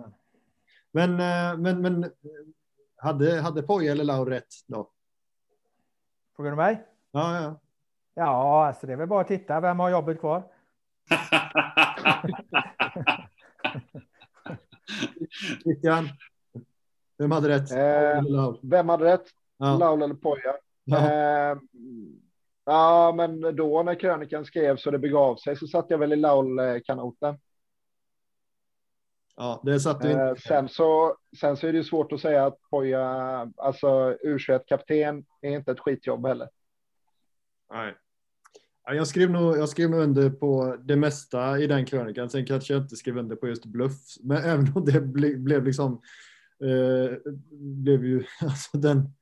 [0.92, 2.10] Men, men, men, men
[2.96, 4.90] hade, hade Poja eller Laur rätt då?
[6.36, 6.86] Frågar du mig?
[7.10, 7.60] Ja, ja.
[8.14, 9.60] Ja, alltså det är väl bara att titta.
[9.60, 10.42] Vem har jobbet kvar?
[15.62, 16.08] Christian,
[17.18, 17.70] vem hade rätt?
[17.70, 18.22] Eh,
[18.62, 19.26] vem hade rätt?
[19.58, 19.76] Ja.
[19.78, 20.54] Laul eller Poja?
[20.86, 21.12] Ja.
[21.12, 21.58] Eh,
[22.68, 26.16] Ja, men då när krönikan skrevs och det begav sig så satt jag väl i
[26.16, 27.38] Laul-kanoten.
[29.36, 32.46] Ja, det satt du Eh, sen, så, sen så är det ju svårt att säga
[32.46, 33.06] att Poja,
[33.56, 36.48] alltså U21-kapten, är inte ett skitjobb heller.
[37.72, 37.94] Nej.
[38.84, 42.30] Ja, jag, skrev nog, jag skrev nog under på det mesta i den krönikan.
[42.30, 44.00] Sen kanske jag inte skrev under på just bluff.
[44.22, 46.02] Men även om det ble, blev liksom
[46.64, 49.12] eh, blev ju alltså den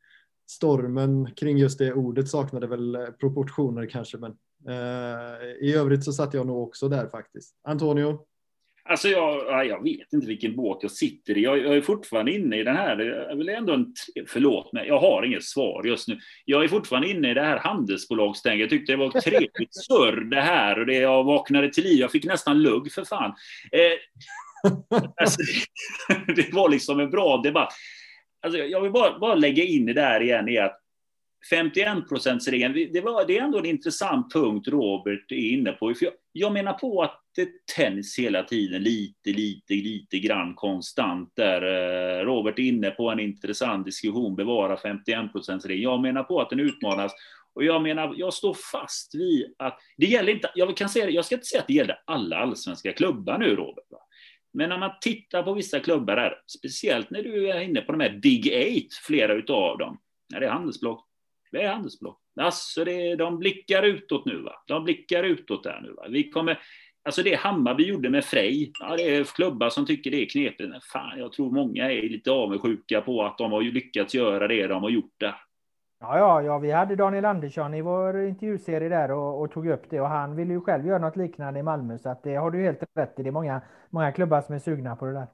[0.50, 4.18] stormen kring just det ordet saknade väl eh, proportioner kanske.
[4.18, 4.30] Men
[4.68, 7.54] eh, i övrigt så satt jag nog också där faktiskt.
[7.68, 8.18] Antonio?
[8.88, 11.42] Alltså jag, jag vet inte vilken båt jag sitter i.
[11.42, 13.94] Jag, jag är fortfarande inne i den här, jag vill ändå en,
[14.28, 16.18] förlåt mig, jag har inget svar just nu.
[16.44, 18.60] Jag är fortfarande inne i det här handelsbolagstänket.
[18.60, 21.98] Jag tyckte det var trevligt surr det här och det jag vaknade till liv.
[21.98, 23.34] Jag fick nästan lugg för fan.
[23.72, 24.70] Eh,
[25.20, 25.42] alltså,
[26.36, 27.72] det var liksom en bra debatt.
[28.44, 30.80] Alltså, jag vill bara, bara lägga in det där igen i att
[31.50, 35.94] 51 procentsregeln, det, var, det är ändå en intressant punkt Robert är inne på.
[35.94, 41.32] För jag, jag menar på att det tänds hela tiden lite, lite, lite grann konstant
[41.36, 41.62] där.
[41.62, 45.82] Eh, Robert är inne på en intressant diskussion, bevara 51 procentsregeln.
[45.82, 47.12] Jag menar på att den utmanas
[47.54, 51.12] och jag menar, jag står fast vid att det gäller inte, jag kan säga det,
[51.12, 53.84] jag ska inte säga att det gäller alla allsvenska klubbar nu Robert.
[53.90, 53.98] Va?
[54.54, 58.00] Men när man tittar på vissa klubbar där, speciellt när du är inne på de
[58.00, 59.98] här Big Eight, flera utav dem,
[60.28, 61.06] Ja, det är handelsblock,
[61.52, 62.20] det är handelsblock.
[62.40, 64.42] Alltså det, de blickar utåt nu.
[64.42, 64.52] Va?
[64.66, 65.92] De blickar utåt där nu.
[65.92, 66.06] Va?
[66.08, 66.60] Vi kommer,
[67.04, 70.70] alltså det Hammarby gjorde med Frej, ja, det är klubbar som tycker det är knepigt.
[70.70, 74.66] Men fan, jag tror många är lite avundsjuka på att de har lyckats göra det
[74.66, 75.34] de har gjort där.
[76.04, 79.90] Ja, ja, ja, vi hade Daniel Andersson i vår intervjuserie där och, och tog upp
[79.90, 82.50] det och han ville ju själv göra något liknande i Malmö så att det har
[82.50, 83.22] du helt rätt i.
[83.22, 83.60] Det är många,
[83.90, 85.26] många klubbar som är sugna på det där.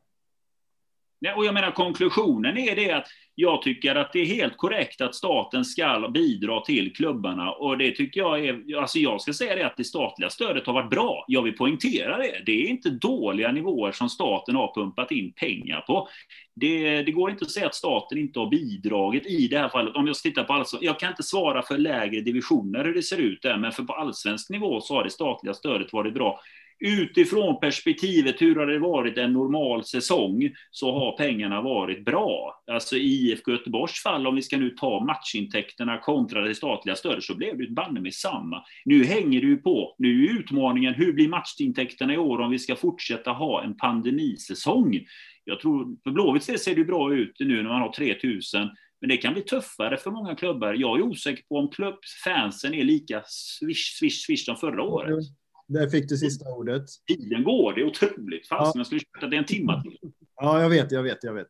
[1.37, 5.15] Och jag menar konklusionen är det att jag tycker att det är helt korrekt att
[5.15, 9.67] staten ska bidra till klubbarna och det tycker jag är, alltså jag ska säga det
[9.67, 11.25] att det statliga stödet har varit bra.
[11.29, 12.43] Jag vill poängtera det.
[12.47, 16.09] Det är inte dåliga nivåer som staten har pumpat in pengar på.
[16.55, 19.97] Det, det går inte att säga att staten inte har bidragit i det här fallet.
[19.97, 23.19] Om jag tittar på allsvenskan, jag kan inte svara för lägre divisioner hur det ser
[23.19, 26.41] ut där, men för på allsvensk nivå så har det statliga stödet varit bra
[26.81, 32.62] utifrån perspektivet hur har det varit en normal säsong så har pengarna varit bra.
[32.73, 37.24] Alltså i IFK Göteborgs fall, om vi ska nu ta matchintäkterna kontra det statliga stödet,
[37.24, 38.62] så blev det banne med samma.
[38.85, 39.94] Nu hänger det ju på.
[39.98, 45.01] Nu är utmaningen, hur blir matchintäkterna i år om vi ska fortsätta ha en pandemisäsong?
[45.44, 48.69] Jag tror, för Blåvitts del ser det bra ut nu när man har 3000
[49.01, 50.74] men det kan bli tuffare för många klubbar.
[50.74, 55.24] Jag är osäker på om klubbfansen är lika swish, swish, swish som förra året.
[55.71, 56.85] Där fick du sista ordet.
[57.07, 58.49] Tiden går, det är otroligt.
[58.49, 58.81] Fast ja.
[58.81, 60.13] jag skulle köpa det en timme till.
[60.37, 61.49] Ja, jag vet, jag vet, jag vet.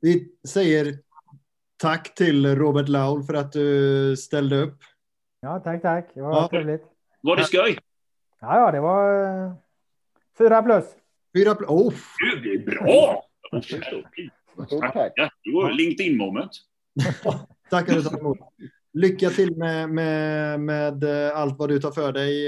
[0.00, 0.98] Vi säger
[1.76, 4.78] tack till Robert Laul för att du ställde upp.
[5.40, 6.10] Ja, tack, tack.
[6.14, 6.48] Det var ja.
[6.48, 6.82] trevligt.
[7.20, 7.78] Var det skoj?
[8.40, 9.54] Ja, ja, det var uh,
[10.38, 10.84] fyra plus.
[11.36, 11.70] Fyra plus.
[11.70, 11.92] Oh.
[12.42, 13.24] Det är bra!
[14.92, 15.12] Tack.
[15.44, 16.50] Det var LinkedIn-moment.
[17.70, 18.38] Tackar du tar emot.
[18.98, 21.04] Lycka till med, med, med
[21.34, 22.44] allt vad du tar för dig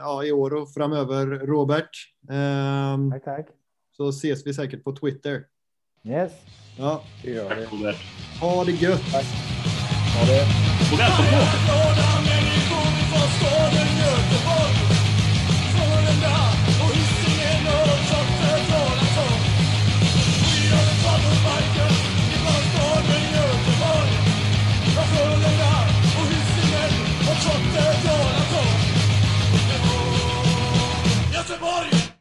[0.00, 1.90] ja, i år och framöver, Robert.
[2.28, 3.46] Um, tack, tack.
[3.96, 5.44] Så ses vi säkert på Twitter.
[6.04, 6.32] Yes.
[6.78, 7.66] Ja, det gör det.
[8.40, 9.12] Ha det gött.
[9.12, 9.24] Tack.
[10.18, 10.42] Ha det.
[10.92, 12.11] Och